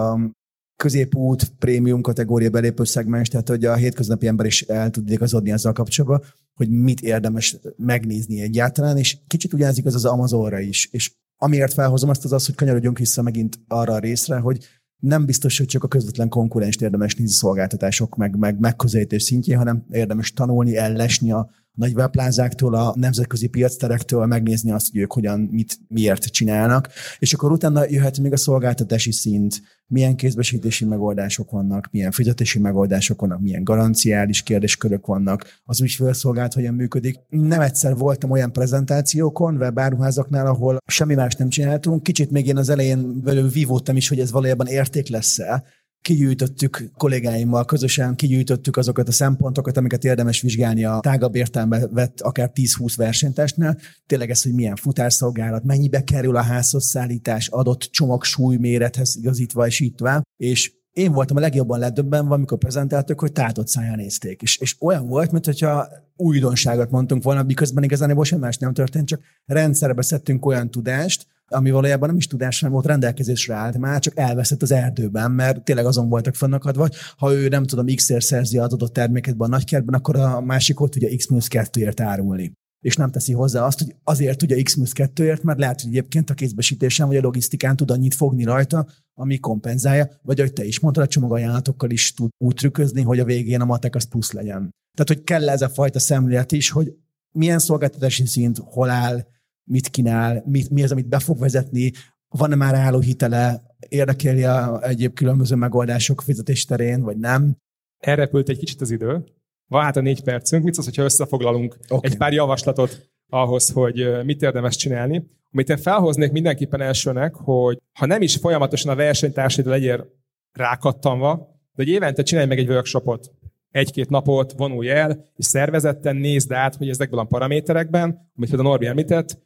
középút, 0.76 1.52
prémium 1.58 2.00
kategória 2.00 2.50
belépő 2.50 2.84
szegmens, 2.84 3.28
tehát 3.28 3.48
hogy 3.48 3.64
a 3.64 3.74
hétköznapi 3.74 4.26
ember 4.26 4.46
is 4.46 4.62
el 4.62 4.90
tud 4.90 5.10
igazodni 5.10 5.50
ezzel 5.50 5.72
kapcsolatban, 5.72 6.22
hogy 6.54 6.70
mit 6.70 7.00
érdemes 7.00 7.56
megnézni 7.76 8.40
egyáltalán, 8.40 8.96
és 8.96 9.18
kicsit 9.26 9.52
ugyanez 9.52 9.78
igaz 9.78 9.94
az 9.94 10.04
Amazonra 10.04 10.60
is. 10.60 10.88
És 10.90 11.12
amiért 11.36 11.72
felhozom 11.72 12.10
azt 12.10 12.24
az 12.24 12.32
az, 12.32 12.46
hogy 12.46 12.54
kanyarodjunk 12.54 12.98
vissza 12.98 13.22
megint 13.22 13.58
arra 13.68 13.92
a 13.92 13.98
részre, 13.98 14.38
hogy 14.38 14.66
nem 15.02 15.24
biztos, 15.24 15.58
hogy 15.58 15.66
csak 15.66 15.84
a 15.84 15.88
közvetlen 15.88 16.28
konkurenst 16.28 16.82
érdemes 16.82 17.14
nézni 17.14 17.34
szolgáltatások 17.34 18.16
meg, 18.16 18.36
meg 18.36 18.58
megközelítés 18.58 19.22
szintjén, 19.22 19.58
hanem 19.58 19.84
érdemes 19.90 20.32
tanulni, 20.32 20.76
ellesni 20.76 21.32
a 21.32 21.50
nagy 21.74 21.94
webplázáktól, 21.94 22.74
a 22.74 22.94
nemzetközi 22.96 23.46
piacterektől 23.46 24.26
megnézni 24.26 24.70
azt, 24.70 24.90
hogy 24.90 25.00
ők 25.00 25.12
hogyan, 25.12 25.40
mit, 25.40 25.78
miért 25.88 26.24
csinálnak, 26.24 26.88
és 27.18 27.32
akkor 27.32 27.52
utána 27.52 27.84
jöhet 27.88 28.18
még 28.18 28.32
a 28.32 28.36
szolgáltatási 28.36 29.12
szint, 29.12 29.62
milyen 29.86 30.16
kézbesítési 30.16 30.84
megoldások 30.84 31.50
vannak, 31.50 31.88
milyen 31.90 32.10
fizetési 32.10 32.58
megoldások 32.58 33.20
vannak, 33.20 33.40
milyen 33.40 33.64
garanciális 33.64 34.42
kérdéskörök 34.42 35.06
vannak, 35.06 35.60
az 35.64 35.80
ügyfélszolgált 35.80 36.52
hogyan 36.52 36.74
működik. 36.74 37.16
Nem 37.28 37.60
egyszer 37.60 37.96
voltam 37.96 38.30
olyan 38.30 38.52
prezentációkon, 38.52 39.56
webáruházaknál, 39.56 40.46
ahol 40.46 40.78
semmi 40.86 41.14
más 41.14 41.34
nem 41.34 41.48
csináltunk. 41.48 42.02
Kicsit 42.02 42.30
még 42.30 42.46
én 42.46 42.56
az 42.56 42.68
elején 42.68 43.22
velő 43.22 43.48
vívódtam 43.48 43.96
is, 43.96 44.08
hogy 44.08 44.20
ez 44.20 44.30
valójában 44.30 44.66
érték 44.66 45.08
lesz-e, 45.08 45.64
kigyűjtöttük 46.04 46.90
kollégáimmal 46.96 47.64
közösen, 47.64 48.14
kigyűjtöttük 48.14 48.76
azokat 48.76 49.08
a 49.08 49.12
szempontokat, 49.12 49.76
amiket 49.76 50.04
érdemes 50.04 50.40
vizsgálni 50.40 50.84
a 50.84 50.98
tágabb 51.02 51.34
értelembe 51.34 51.88
vett 51.88 52.20
akár 52.20 52.50
10-20 52.54 52.92
versenytestnél. 52.96 53.78
Tényleg 54.06 54.30
ez, 54.30 54.42
hogy 54.42 54.52
milyen 54.52 54.76
futárszolgálat, 54.76 55.64
mennyibe 55.64 56.04
kerül 56.04 56.36
a 56.36 56.42
házhoz 56.42 56.84
szállítás, 56.84 57.48
adott 57.48 57.80
csomag 57.80 58.24
súlymérethez 58.24 59.16
igazítva, 59.16 59.66
és 59.66 59.80
így 59.80 59.94
tovább. 59.94 60.22
És 60.36 60.72
én 60.92 61.12
voltam 61.12 61.36
a 61.36 61.40
legjobban 61.40 61.78
ledöbbenve, 61.78 62.34
amikor 62.34 62.58
prezentáltak, 62.58 63.20
hogy 63.20 63.32
tátott 63.32 63.68
száján 63.68 63.96
nézték. 63.96 64.42
És, 64.42 64.56
és 64.58 64.76
olyan 64.80 65.06
volt, 65.06 65.32
mintha 65.32 65.88
újdonságot 66.16 66.90
mondtunk 66.90 67.22
volna, 67.22 67.42
miközben 67.42 67.82
igazán 67.82 68.24
semmi 68.24 68.40
más 68.40 68.56
nem 68.56 68.72
történt, 68.72 69.06
csak 69.06 69.20
rendszerbe 69.44 70.02
szedtünk 70.02 70.46
olyan 70.46 70.70
tudást, 70.70 71.26
ami 71.50 71.70
valójában 71.70 72.08
nem 72.08 72.16
is 72.16 72.26
tudás 72.26 72.56
sem 72.56 72.70
volt 72.70 72.86
rendelkezésre 72.86 73.54
állt, 73.54 73.78
már 73.78 74.00
csak 74.00 74.18
elveszett 74.18 74.62
az 74.62 74.70
erdőben, 74.70 75.30
mert 75.30 75.64
tényleg 75.64 75.86
azon 75.86 76.08
voltak 76.08 76.34
fennakadva, 76.34 76.88
ha 77.16 77.32
ő 77.32 77.48
nem 77.48 77.64
tudom, 77.64 77.94
x-ért 77.94 78.24
szerzi 78.24 78.58
az 78.58 78.72
adott 78.72 78.92
terméket 78.92 79.34
a 79.38 79.46
nagykertben, 79.46 79.94
akkor 79.94 80.16
a 80.16 80.40
másik 80.40 80.80
ott 80.80 80.90
tudja 80.90 81.16
x-2-ért 81.16 82.00
árulni 82.00 82.52
és 82.84 82.96
nem 82.96 83.10
teszi 83.10 83.32
hozzá 83.32 83.64
azt, 83.64 83.78
hogy 83.78 83.94
azért 84.02 84.38
tudja 84.38 84.62
X-2-ért, 84.62 85.42
mert 85.42 85.58
lehet, 85.58 85.80
hogy 85.80 85.90
egyébként 85.90 86.30
a 86.30 86.34
kézbesítésen 86.34 87.06
vagy 87.06 87.16
a 87.16 87.20
logisztikán 87.20 87.76
tud 87.76 87.90
annyit 87.90 88.14
fogni 88.14 88.44
rajta, 88.44 88.86
ami 89.14 89.38
kompenzálja, 89.38 90.08
vagy 90.22 90.40
ahogy 90.40 90.52
te 90.52 90.64
is 90.64 90.80
mondtad, 90.80 91.04
a 91.04 91.08
csomagajánlatokkal 91.08 91.90
is 91.90 92.14
tud 92.14 92.30
úgy 92.38 92.54
trükközni, 92.54 93.02
hogy 93.02 93.18
a 93.18 93.24
végén 93.24 93.60
a 93.60 93.64
matek 93.64 93.94
az 93.94 94.08
plusz 94.08 94.32
legyen. 94.32 94.70
Tehát, 94.96 95.08
hogy 95.08 95.24
kell 95.24 95.48
ez 95.48 95.62
a 95.62 95.68
fajta 95.68 95.98
szemlélet 95.98 96.52
is, 96.52 96.70
hogy 96.70 96.92
milyen 97.32 97.58
szolgáltatási 97.58 98.26
szint, 98.26 98.58
hol 98.58 98.90
áll, 98.90 99.26
mit 99.64 99.88
kínál, 99.88 100.42
mit, 100.46 100.70
mi 100.70 100.82
az, 100.82 100.92
amit 100.92 101.08
be 101.08 101.18
fog 101.18 101.38
vezetni, 101.38 101.92
van-e 102.28 102.54
már 102.54 102.74
álló 102.74 103.00
hitele, 103.00 103.62
érdekeli 103.88 104.44
a 104.44 104.82
egyéb 104.82 105.14
különböző 105.14 105.54
megoldások 105.54 106.22
fizetés 106.22 106.64
terén, 106.64 107.02
vagy 107.02 107.16
nem. 107.16 107.56
Elrepült 107.98 108.48
egy 108.48 108.58
kicsit 108.58 108.80
az 108.80 108.90
idő. 108.90 109.24
Van 109.66 109.82
hát 109.82 109.96
a 109.96 110.00
négy 110.00 110.22
percünk. 110.22 110.64
Mit 110.64 110.76
az, 110.76 110.84
hogyha 110.84 111.02
összefoglalunk 111.02 111.76
okay. 111.88 112.10
egy 112.10 112.16
pár 112.16 112.32
javaslatot 112.32 113.10
ahhoz, 113.28 113.70
hogy 113.70 114.24
mit 114.24 114.42
érdemes 114.42 114.76
csinálni. 114.76 115.30
Amit 115.52 115.68
én 115.68 115.76
felhoznék 115.76 116.32
mindenképpen 116.32 116.80
elsőnek, 116.80 117.34
hogy 117.34 117.78
ha 117.92 118.06
nem 118.06 118.22
is 118.22 118.36
folyamatosan 118.36 118.92
a 118.92 118.96
versenytársaid 118.96 119.66
legyél 119.66 120.06
rákattanva, 120.52 121.36
de 121.74 121.82
hogy 121.82 121.88
évente 121.88 122.22
csinálj 122.22 122.46
meg 122.46 122.58
egy 122.58 122.68
workshopot 122.68 123.32
egy-két 123.74 124.08
napot 124.10 124.52
vonulj 124.52 124.90
el, 124.90 125.24
és 125.36 125.44
szervezetten 125.44 126.16
nézd 126.16 126.52
át, 126.52 126.74
hogy 126.74 126.88
ezekben 126.88 127.18
a 127.18 127.24
paraméterekben, 127.24 128.30
amit 128.36 128.52
a 128.52 128.62
Norbi 128.62 128.86
említett, 128.86 129.38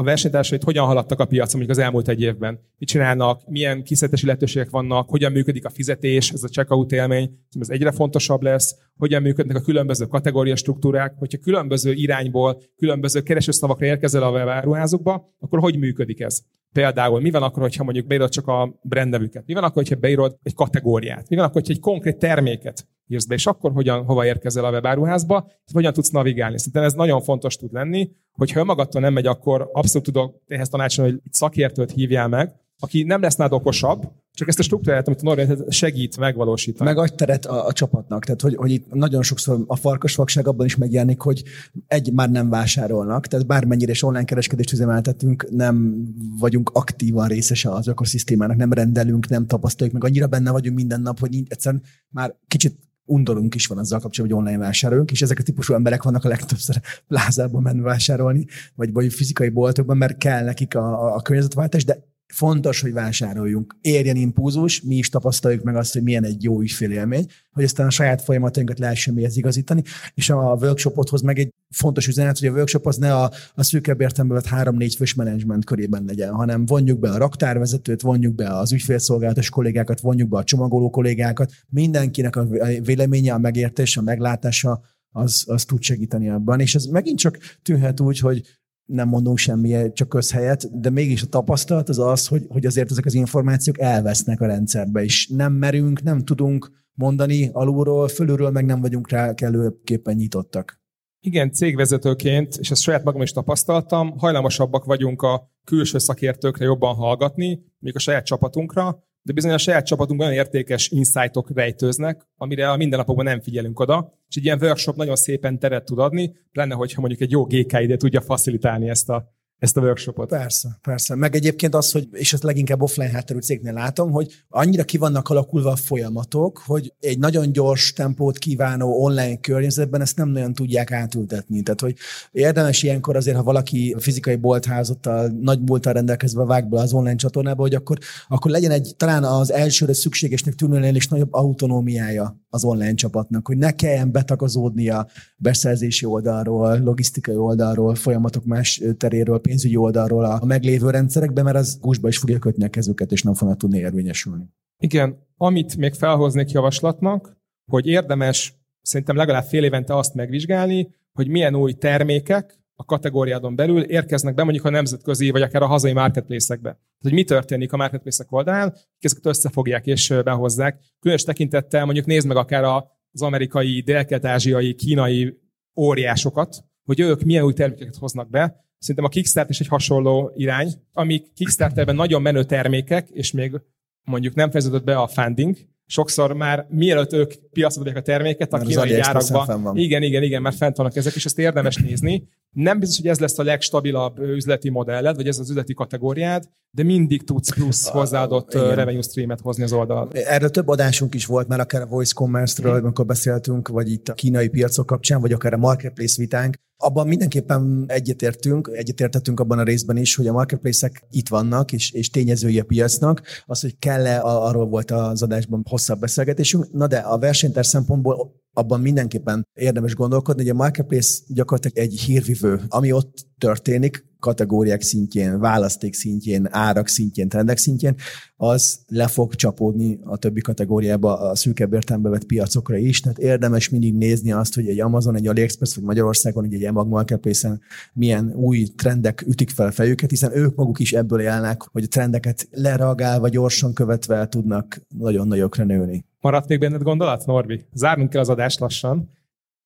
a 0.00 0.02
versenytársait 0.02 0.62
hogyan 0.62 0.86
haladtak 0.86 1.20
a 1.20 1.24
piacon 1.24 1.58
mondjuk 1.58 1.78
az 1.78 1.84
elmúlt 1.84 2.08
egy 2.08 2.20
évben. 2.20 2.60
Mit 2.78 2.88
csinálnak, 2.88 3.48
milyen 3.48 3.82
kiszedési 3.82 4.26
lehetőségek 4.26 4.70
vannak, 4.70 5.08
hogyan 5.08 5.32
működik 5.32 5.64
a 5.64 5.70
fizetés, 5.70 6.30
ez 6.30 6.42
a 6.42 6.48
checkout 6.48 6.92
élmény, 6.92 7.30
ez 7.60 7.68
egyre 7.68 7.92
fontosabb 7.92 8.42
lesz, 8.42 8.76
hogyan 8.96 9.22
működnek 9.22 9.56
a 9.56 9.60
különböző 9.60 10.06
kategória 10.06 10.56
struktúrák, 10.56 11.14
hogyha 11.16 11.38
különböző 11.38 11.92
irányból, 11.92 12.62
különböző 12.76 13.20
keresőszavakra 13.20 13.86
érkezel 13.86 14.22
a 14.22 14.30
webáruházukba, 14.30 15.34
akkor 15.40 15.58
hogy 15.58 15.78
működik 15.78 16.20
ez? 16.20 16.40
Például 16.72 17.20
mi 17.20 17.30
van 17.30 17.42
akkor, 17.42 17.62
hogyha 17.62 17.84
mondjuk 17.84 18.06
beírod 18.06 18.30
csak 18.30 18.46
a 18.46 18.78
brandnevüket? 18.82 19.46
Mi 19.46 19.54
van 19.54 19.62
akkor, 19.62 19.82
hogyha 19.82 19.96
beírod 19.96 20.38
egy 20.42 20.54
kategóriát? 20.54 21.28
Mi 21.28 21.36
van 21.36 21.44
akkor, 21.44 21.60
hogyha 21.60 21.72
egy 21.72 21.80
konkrét 21.80 22.18
terméket 22.18 22.86
írsz 23.08 23.24
be, 23.24 23.34
és 23.34 23.46
akkor 23.46 23.72
hogyan, 23.72 24.04
hova 24.04 24.26
érkezel 24.26 24.64
a 24.64 24.70
webáruházba, 24.70 25.46
és 25.66 25.72
hogyan 25.72 25.92
tudsz 25.92 26.10
navigálni. 26.10 26.58
Szerintem 26.58 26.82
ez 26.82 26.92
nagyon 26.92 27.20
fontos 27.20 27.56
tud 27.56 27.72
lenni, 27.72 28.10
hogyha 28.32 28.60
önmagadtól 28.60 29.00
nem 29.00 29.12
megy, 29.12 29.26
akkor 29.26 29.70
abszolút 29.72 30.06
tudok 30.06 30.42
ehhez 30.46 30.68
tanácsolni, 30.68 31.10
hogy 31.10 31.20
egy 31.24 31.32
szakértőt 31.32 31.92
hívjál 31.92 32.28
meg, 32.28 32.54
aki 32.78 33.02
nem 33.02 33.20
lesz 33.20 33.36
nád 33.36 33.52
okosabb, 33.52 34.12
csak 34.32 34.48
ezt 34.48 34.58
a 34.58 34.62
struktúrát, 34.62 35.06
amit 35.06 35.20
a 35.20 35.24
Norvég 35.24 35.48
segít 35.68 36.18
megvalósítani. 36.18 36.90
Meg 36.90 36.98
adj 36.98 37.14
teret 37.14 37.46
a, 37.46 37.66
a 37.66 37.72
csapatnak. 37.72 38.24
Tehát, 38.24 38.40
hogy, 38.40 38.54
hogy 38.54 38.70
itt 38.70 38.92
nagyon 38.92 39.22
sokszor 39.22 39.64
a 39.66 39.76
farkasvagság 39.76 40.48
abban 40.48 40.66
is 40.66 40.76
megjelenik, 40.76 41.20
hogy 41.20 41.42
egy 41.86 42.12
már 42.12 42.30
nem 42.30 42.48
vásárolnak, 42.48 43.26
tehát 43.26 43.46
bármennyire 43.46 43.90
is 43.90 44.02
online 44.02 44.24
kereskedést 44.24 44.72
üzemeltetünk, 44.72 45.46
nem 45.50 46.04
vagyunk 46.38 46.70
aktívan 46.72 47.28
részese 47.28 47.70
az 47.70 47.86
ökoszisztémának, 47.86 48.56
nem 48.56 48.72
rendelünk, 48.72 49.28
nem 49.28 49.46
tapasztaljuk, 49.46 49.94
meg 49.94 50.04
annyira 50.04 50.26
benne 50.26 50.50
vagyunk 50.50 50.76
minden 50.76 51.00
nap, 51.00 51.18
hogy 51.18 51.42
egyszerűen 51.48 51.82
már 52.08 52.34
kicsit 52.48 52.87
undorunk 53.08 53.54
is 53.54 53.66
van 53.66 53.78
azzal 53.78 54.00
kapcsolatban, 54.00 54.38
hogy 54.38 54.46
online 54.46 54.66
vásárolunk, 54.66 55.10
és 55.10 55.22
ezek 55.22 55.38
a 55.38 55.42
típusú 55.42 55.74
emberek 55.74 56.02
vannak 56.02 56.24
a 56.24 56.28
legtöbbször 56.28 56.80
plázában 57.08 57.62
menni 57.62 57.80
vásárolni, 57.80 58.46
vagy, 58.74 58.92
vagy 58.92 59.12
fizikai 59.12 59.48
boltokban, 59.48 59.96
mert 59.96 60.18
kell 60.18 60.44
nekik 60.44 60.74
a, 60.74 61.14
a 61.14 61.20
környezetváltás, 61.20 61.84
de 61.84 62.06
fontos, 62.32 62.80
hogy 62.80 62.92
vásároljunk. 62.92 63.76
Érjen 63.80 64.16
impulzus, 64.16 64.82
mi 64.82 64.94
is 64.96 65.08
tapasztaljuk 65.08 65.62
meg 65.62 65.76
azt, 65.76 65.92
hogy 65.92 66.02
milyen 66.02 66.24
egy 66.24 66.42
jó 66.42 66.60
ügyfélélmény, 66.60 67.26
hogy 67.52 67.64
aztán 67.64 67.86
a 67.86 67.90
saját 67.90 68.22
folyamatainkat 68.22 68.78
lehessen 68.78 69.14
mihez 69.14 69.36
igazítani, 69.36 69.82
és 70.14 70.30
a 70.30 70.56
workshopothoz 70.60 71.20
meg 71.20 71.38
egy 71.38 71.54
fontos 71.70 72.06
üzenet, 72.06 72.38
hogy 72.38 72.48
a 72.48 72.52
workshop 72.52 72.86
az 72.86 72.96
ne 72.96 73.14
a, 73.14 73.30
a 73.54 73.62
szűkebb 73.62 74.00
értelemben 74.00 74.36
vett 74.36 74.50
három-négy 74.50 74.94
fős 74.94 75.14
menedzsment 75.14 75.64
körében 75.64 76.04
legyen, 76.04 76.32
hanem 76.32 76.66
vonjuk 76.66 76.98
be 76.98 77.10
a 77.10 77.18
raktárvezetőt, 77.18 78.00
vonjuk 78.00 78.34
be 78.34 78.58
az 78.58 78.72
ügyfélszolgálatos 78.72 79.50
kollégákat, 79.50 80.00
vonjuk 80.00 80.28
be 80.28 80.36
a 80.36 80.44
csomagoló 80.44 80.90
kollégákat, 80.90 81.52
mindenkinek 81.68 82.36
a 82.36 82.46
véleménye, 82.82 83.32
a 83.32 83.38
megértése, 83.38 84.00
a 84.00 84.02
meglátása 84.02 84.80
az, 85.10 85.44
az 85.46 85.64
tud 85.64 85.82
segíteni 85.82 86.28
abban. 86.28 86.60
És 86.60 86.74
ez 86.74 86.84
megint 86.84 87.18
csak 87.18 87.38
tűnhet 87.62 88.00
úgy, 88.00 88.18
hogy 88.18 88.42
nem 88.88 89.08
mondunk 89.08 89.38
semmi, 89.38 89.92
csak 89.92 90.08
közhelyet, 90.08 90.80
de 90.80 90.90
mégis 90.90 91.22
a 91.22 91.26
tapasztalat 91.26 91.88
az 91.88 91.98
az, 91.98 92.26
hogy, 92.26 92.46
hogy 92.48 92.66
azért 92.66 92.90
ezek 92.90 93.04
az 93.04 93.14
információk 93.14 93.80
elvesznek 93.80 94.40
a 94.40 94.46
rendszerbe, 94.46 95.02
és 95.04 95.28
nem 95.28 95.52
merünk, 95.52 96.02
nem 96.02 96.24
tudunk 96.24 96.70
mondani 96.92 97.50
alulról, 97.52 98.08
fölülről, 98.08 98.50
meg 98.50 98.64
nem 98.64 98.80
vagyunk 98.80 99.10
rá 99.10 99.34
kellőképpen 99.34 100.16
nyitottak. 100.16 100.80
Igen, 101.20 101.52
cégvezetőként, 101.52 102.56
és 102.56 102.70
ezt 102.70 102.82
saját 102.82 103.04
magam 103.04 103.22
is 103.22 103.32
tapasztaltam, 103.32 104.18
hajlamosabbak 104.18 104.84
vagyunk 104.84 105.22
a 105.22 105.50
külső 105.64 105.98
szakértőkre 105.98 106.64
jobban 106.64 106.94
hallgatni, 106.94 107.60
még 107.78 107.96
a 107.96 107.98
saját 107.98 108.24
csapatunkra, 108.24 109.07
de 109.22 109.32
bizony 109.32 109.52
a 109.52 109.58
saját 109.58 109.86
csapatunkban 109.86 110.28
olyan 110.28 110.38
értékes 110.38 110.88
insightok 110.88 111.50
rejtőznek, 111.54 112.26
amire 112.36 112.70
a 112.70 112.76
mindennapokban 112.76 113.24
nem 113.24 113.40
figyelünk 113.40 113.80
oda, 113.80 114.12
és 114.28 114.36
egy 114.36 114.44
ilyen 114.44 114.58
workshop 114.62 114.96
nagyon 114.96 115.16
szépen 115.16 115.58
teret 115.58 115.84
tud 115.84 115.98
adni, 115.98 116.36
lenne, 116.52 116.74
hogyha 116.74 117.00
mondjuk 117.00 117.20
egy 117.22 117.30
jó 117.30 117.44
GK 117.44 117.80
ide 117.80 117.96
tudja 117.96 118.20
facilitálni 118.20 118.88
ezt 118.88 119.08
a 119.08 119.36
ezt 119.58 119.76
a 119.76 119.80
workshopot. 119.80 120.28
Persze, 120.28 120.78
persze. 120.82 121.14
Meg 121.14 121.34
egyébként 121.34 121.74
az, 121.74 121.92
hogy, 121.92 122.08
és 122.12 122.32
ezt 122.32 122.42
leginkább 122.42 122.82
offline 122.82 123.10
hátterű 123.10 123.38
cégnél 123.38 123.72
látom, 123.72 124.10
hogy 124.10 124.44
annyira 124.48 124.84
ki 124.84 124.98
vannak 124.98 125.28
alakulva 125.28 125.70
a 125.70 125.76
folyamatok, 125.76 126.62
hogy 126.66 126.92
egy 127.00 127.18
nagyon 127.18 127.52
gyors 127.52 127.92
tempót 127.92 128.38
kívánó 128.38 129.02
online 129.02 129.36
környezetben 129.36 130.00
ezt 130.00 130.16
nem 130.16 130.28
nagyon 130.28 130.52
tudják 130.52 130.92
átültetni. 130.92 131.62
Tehát, 131.62 131.80
hogy 131.80 131.96
érdemes 132.32 132.82
ilyenkor 132.82 133.16
azért, 133.16 133.36
ha 133.36 133.42
valaki 133.42 133.96
fizikai 133.98 134.36
boltházattal, 134.36 135.28
nagy 135.40 135.60
bolttal 135.60 135.92
rendelkezve 135.92 136.44
vág 136.44 136.68
be 136.68 136.80
az 136.80 136.92
online 136.92 137.16
csatornába, 137.16 137.62
hogy 137.62 137.74
akkor, 137.74 137.98
akkor 138.28 138.50
legyen 138.50 138.70
egy 138.70 138.94
talán 138.96 139.24
az 139.24 139.52
elsőre 139.52 139.92
szükségesnek 139.92 140.54
tűnőnél 140.54 140.94
is 140.94 141.08
nagyobb 141.08 141.32
autonómiája 141.32 142.40
az 142.50 142.64
online 142.64 142.94
csapatnak, 142.94 143.46
hogy 143.46 143.58
ne 143.58 143.70
kelljen 143.70 144.12
betagozódnia 144.12 145.06
beszerzési 145.36 146.06
oldalról, 146.06 146.78
logisztikai 146.78 147.36
oldalról, 147.36 147.94
folyamatok 147.94 148.44
más 148.44 148.82
teréről, 148.98 149.38
pénzügyi 149.48 149.76
oldalról 149.76 150.24
a 150.24 150.44
meglévő 150.44 150.90
rendszerekbe, 150.90 151.42
mert 151.42 151.56
az 151.56 151.78
gúzsba 151.80 152.08
is 152.08 152.18
fogja 152.18 152.38
kötni 152.38 152.64
a 152.64 152.68
kezüket, 152.68 153.12
és 153.12 153.22
nem 153.22 153.34
fognak 153.34 153.56
tudni 153.56 153.78
érvényesülni. 153.78 154.44
Igen, 154.78 155.26
amit 155.36 155.76
még 155.76 155.94
felhoznék 155.94 156.50
javaslatnak, 156.50 157.36
hogy 157.70 157.86
érdemes 157.86 158.54
szerintem 158.82 159.16
legalább 159.16 159.44
fél 159.44 159.64
évente 159.64 159.96
azt 159.96 160.14
megvizsgálni, 160.14 160.94
hogy 161.12 161.28
milyen 161.28 161.54
új 161.54 161.72
termékek 161.72 162.58
a 162.74 162.84
kategóriádon 162.84 163.56
belül 163.56 163.82
érkeznek 163.82 164.34
be 164.34 164.42
mondjuk 164.42 164.64
a 164.64 164.70
nemzetközi, 164.70 165.30
vagy 165.30 165.42
akár 165.42 165.62
a 165.62 165.66
hazai 165.66 165.92
marketplace-ekbe. 165.92 166.78
Hogy 167.00 167.12
mi 167.12 167.24
történik 167.24 167.72
a 167.72 167.76
marketplace 167.76 168.24
oldalán, 168.28 168.74
ezeket 168.98 169.26
összefogják 169.26 169.86
és 169.86 170.14
behozzák. 170.24 170.80
Különös 171.00 171.24
tekintettel 171.24 171.84
mondjuk 171.84 172.06
nézd 172.06 172.26
meg 172.26 172.36
akár 172.36 172.64
az 173.12 173.22
amerikai, 173.22 173.80
dél-kelet-ázsiai, 173.80 174.74
kínai 174.74 175.38
óriásokat, 175.76 176.64
hogy 176.84 177.00
ők 177.00 177.22
milyen 177.22 177.44
új 177.44 177.52
termékeket 177.52 177.96
hoznak 177.96 178.30
be. 178.30 178.66
Szerintem 178.78 179.04
a 179.04 179.08
Kickstarter 179.08 179.50
is 179.50 179.60
egy 179.60 179.68
hasonló 179.68 180.32
irány, 180.34 180.72
amik 180.92 181.32
Kickstarterben 181.34 181.94
nagyon 181.94 182.22
menő 182.22 182.44
termékek, 182.44 183.08
és 183.10 183.32
még 183.32 183.60
mondjuk 184.04 184.34
nem 184.34 184.50
fejeződött 184.50 184.84
be 184.84 184.96
a 184.96 185.06
funding, 185.06 185.56
sokszor 185.86 186.32
már 186.32 186.66
mielőtt 186.70 187.12
ők 187.12 187.32
piacra 187.52 187.92
a 187.94 188.02
terméket, 188.02 188.52
a 188.52 188.58
kínai 188.58 188.88
gyárakban. 188.88 189.76
Igen, 189.76 190.02
igen, 190.02 190.22
igen, 190.22 190.42
már 190.42 190.52
fent 190.52 190.76
vannak 190.76 190.96
ezek, 190.96 191.14
és 191.14 191.24
ezt 191.24 191.38
érdemes 191.38 191.76
nézni. 191.76 192.28
Nem 192.50 192.78
biztos, 192.78 192.98
hogy 192.98 193.08
ez 193.08 193.18
lesz 193.18 193.38
a 193.38 193.42
legstabilabb 193.42 194.18
üzleti 194.18 194.70
modelled, 194.70 195.16
vagy 195.16 195.26
ez 195.26 195.38
az 195.38 195.50
üzleti 195.50 195.74
kategóriád, 195.74 196.44
de 196.70 196.82
mindig 196.82 197.24
tudsz 197.24 197.54
plusz 197.54 197.88
hozzáadott 197.88 198.54
igen. 198.54 198.74
revenue 198.74 199.02
streamet 199.02 199.40
hozni 199.40 199.62
az 199.62 199.72
oldal. 199.72 200.08
Erről 200.12 200.50
több 200.50 200.68
adásunk 200.68 201.14
is 201.14 201.26
volt, 201.26 201.48
már 201.48 201.60
akár 201.60 201.82
a 201.82 201.86
Voice 201.86 202.12
Commerce-ről, 202.14 202.74
amikor 202.74 203.06
beszéltünk, 203.06 203.68
vagy 203.68 203.92
itt 203.92 204.08
a 204.08 204.14
kínai 204.14 204.48
piacok 204.48 204.86
kapcsán, 204.86 205.20
vagy 205.20 205.32
akár 205.32 205.52
a 205.52 205.56
Marketplace 205.56 206.14
vitánk. 206.18 206.56
Abban 206.80 207.08
mindenképpen 207.08 207.84
egyetértünk, 207.86 208.70
egyetértettünk 208.72 209.40
abban 209.40 209.58
a 209.58 209.62
részben 209.62 209.96
is, 209.96 210.14
hogy 210.14 210.26
a 210.26 210.32
marketplace-ek 210.32 211.02
itt 211.10 211.28
vannak, 211.28 211.72
és, 211.72 211.92
és 211.92 212.10
tényezői 212.10 212.58
a 212.58 212.64
piacnak. 212.64 213.22
Az, 213.46 213.60
hogy 213.60 213.78
kell-e, 213.78 214.20
arról 214.20 214.66
volt 214.66 214.90
az 214.90 215.22
adásban 215.22 215.62
hosszabb 215.68 216.00
beszélgetésünk. 216.00 216.72
Na 216.72 216.86
de 216.86 216.96
a 216.96 217.18
versenytár 217.18 217.66
szempontból 217.66 218.34
abban 218.58 218.80
mindenképpen 218.80 219.46
érdemes 219.54 219.94
gondolkodni, 219.94 220.42
hogy 220.42 220.50
a 220.50 220.54
marketplace 220.54 221.18
gyakorlatilag 221.26 221.78
egy 221.78 222.00
hírvivő, 222.00 222.60
ami 222.68 222.92
ott 222.92 223.26
történik, 223.38 224.06
kategóriák 224.20 224.82
szintjén, 224.82 225.38
választék 225.38 225.94
szintjén, 225.94 226.48
árak 226.50 226.88
szintjén, 226.88 227.28
trendek 227.28 227.58
szintjén, 227.58 227.94
az 228.36 228.78
le 228.86 229.06
fog 229.06 229.34
csapódni 229.34 229.98
a 230.04 230.16
többi 230.16 230.40
kategóriába, 230.40 231.18
a 231.18 231.34
szűkebb 231.34 231.72
értelembe 231.72 232.08
vett 232.08 232.24
piacokra 232.24 232.76
is. 232.76 233.00
Tehát 233.00 233.18
érdemes 233.18 233.68
mindig 233.68 233.94
nézni 233.94 234.32
azt, 234.32 234.54
hogy 234.54 234.68
egy 234.68 234.80
Amazon, 234.80 235.16
egy 235.16 235.26
AliExpress, 235.26 235.74
vagy 235.74 235.84
Magyarországon, 235.84 236.44
egy, 236.44 236.64
Emag 236.64 236.88
Marketplace-en 236.88 237.60
milyen 237.92 238.32
új 238.34 238.66
trendek 238.76 239.24
ütik 239.26 239.50
fel 239.50 239.70
fejüket, 239.70 240.10
hiszen 240.10 240.36
ők 240.36 240.54
maguk 240.54 240.78
is 240.78 240.92
ebből 240.92 241.20
élnek, 241.20 241.62
hogy 241.62 241.82
a 241.84 241.88
trendeket 241.88 242.48
lereagálva, 242.50 243.28
gyorsan 243.28 243.74
követve 243.74 244.28
tudnak 244.28 244.80
nagyon 244.98 245.28
nagyokra 245.28 245.64
nőni. 245.64 246.07
Maradt 246.20 246.48
még 246.48 246.58
benned 246.58 246.82
gondolat, 246.82 247.26
Norbi? 247.26 247.64
Zárnunk 247.72 248.10
kell 248.10 248.20
az 248.20 248.28
adást 248.28 248.60
lassan. 248.60 249.10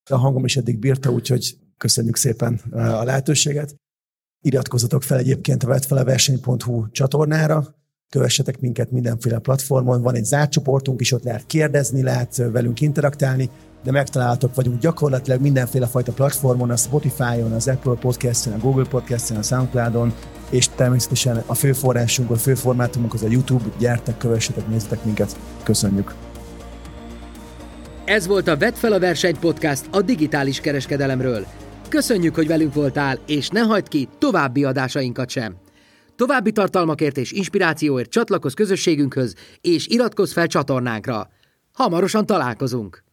A 0.09 0.17
hangom 0.17 0.45
is 0.45 0.57
eddig 0.57 0.79
bírta, 0.79 1.11
úgyhogy 1.11 1.57
köszönjük 1.77 2.15
szépen 2.15 2.61
a 2.71 3.03
lehetőséget. 3.03 3.75
Iratkozzatok 4.41 5.03
fel 5.03 5.17
egyébként 5.17 5.63
a 5.63 5.67
vetfeleverseny.hu 5.67 6.89
csatornára, 6.91 7.75
kövessetek 8.09 8.59
minket 8.59 8.91
mindenféle 8.91 9.39
platformon, 9.39 10.01
van 10.01 10.15
egy 10.15 10.25
zárt 10.25 10.51
csoportunk 10.51 11.01
is, 11.01 11.11
ott 11.11 11.23
lehet 11.23 11.45
kérdezni, 11.45 12.03
lehet 12.03 12.35
velünk 12.35 12.81
interaktálni, 12.81 13.49
de 13.83 13.91
megtalálhatok 13.91 14.55
vagyunk 14.55 14.79
gyakorlatilag 14.79 15.41
mindenféle 15.41 15.87
fajta 15.87 16.11
platformon, 16.11 16.69
a 16.69 16.75
Spotify-on, 16.75 17.51
az 17.51 17.67
Apple 17.67 17.93
Podcast-en, 17.93 18.53
a 18.53 18.57
Google 18.57 18.87
Podcast-en, 18.87 19.37
a 19.37 19.41
Soundcloud-on, 19.41 20.13
és 20.49 20.69
természetesen 20.69 21.43
a 21.45 21.53
fő 21.53 21.73
forrásunk, 21.73 22.29
a 22.29 22.35
fő 22.35 22.55
formátumunk 22.55 23.13
az 23.13 23.23
a 23.23 23.27
YouTube, 23.27 23.65
gyertek, 23.79 24.17
kövessetek, 24.17 24.67
nézzetek 24.67 25.03
minket, 25.03 25.37
köszönjük! 25.63 26.32
Ez 28.05 28.27
volt 28.27 28.47
a 28.47 28.57
Vedd 28.57 28.73
fel 28.73 28.93
a 28.93 28.99
verseny 28.99 29.39
podcast 29.39 29.85
a 29.91 30.01
digitális 30.01 30.59
kereskedelemről. 30.59 31.45
Köszönjük, 31.89 32.35
hogy 32.35 32.47
velünk 32.47 32.73
voltál, 32.73 33.19
és 33.27 33.49
ne 33.49 33.59
hagyd 33.59 33.87
ki 33.87 34.07
további 34.17 34.63
adásainkat 34.63 35.29
sem. 35.29 35.55
További 36.15 36.51
tartalmakért 36.51 37.17
és 37.17 37.31
inspirációért 37.31 38.09
csatlakozz 38.09 38.53
közösségünkhöz, 38.53 39.35
és 39.61 39.87
iratkozz 39.87 40.33
fel 40.33 40.47
csatornánkra. 40.47 41.29
Hamarosan 41.73 42.25
találkozunk! 42.25 43.03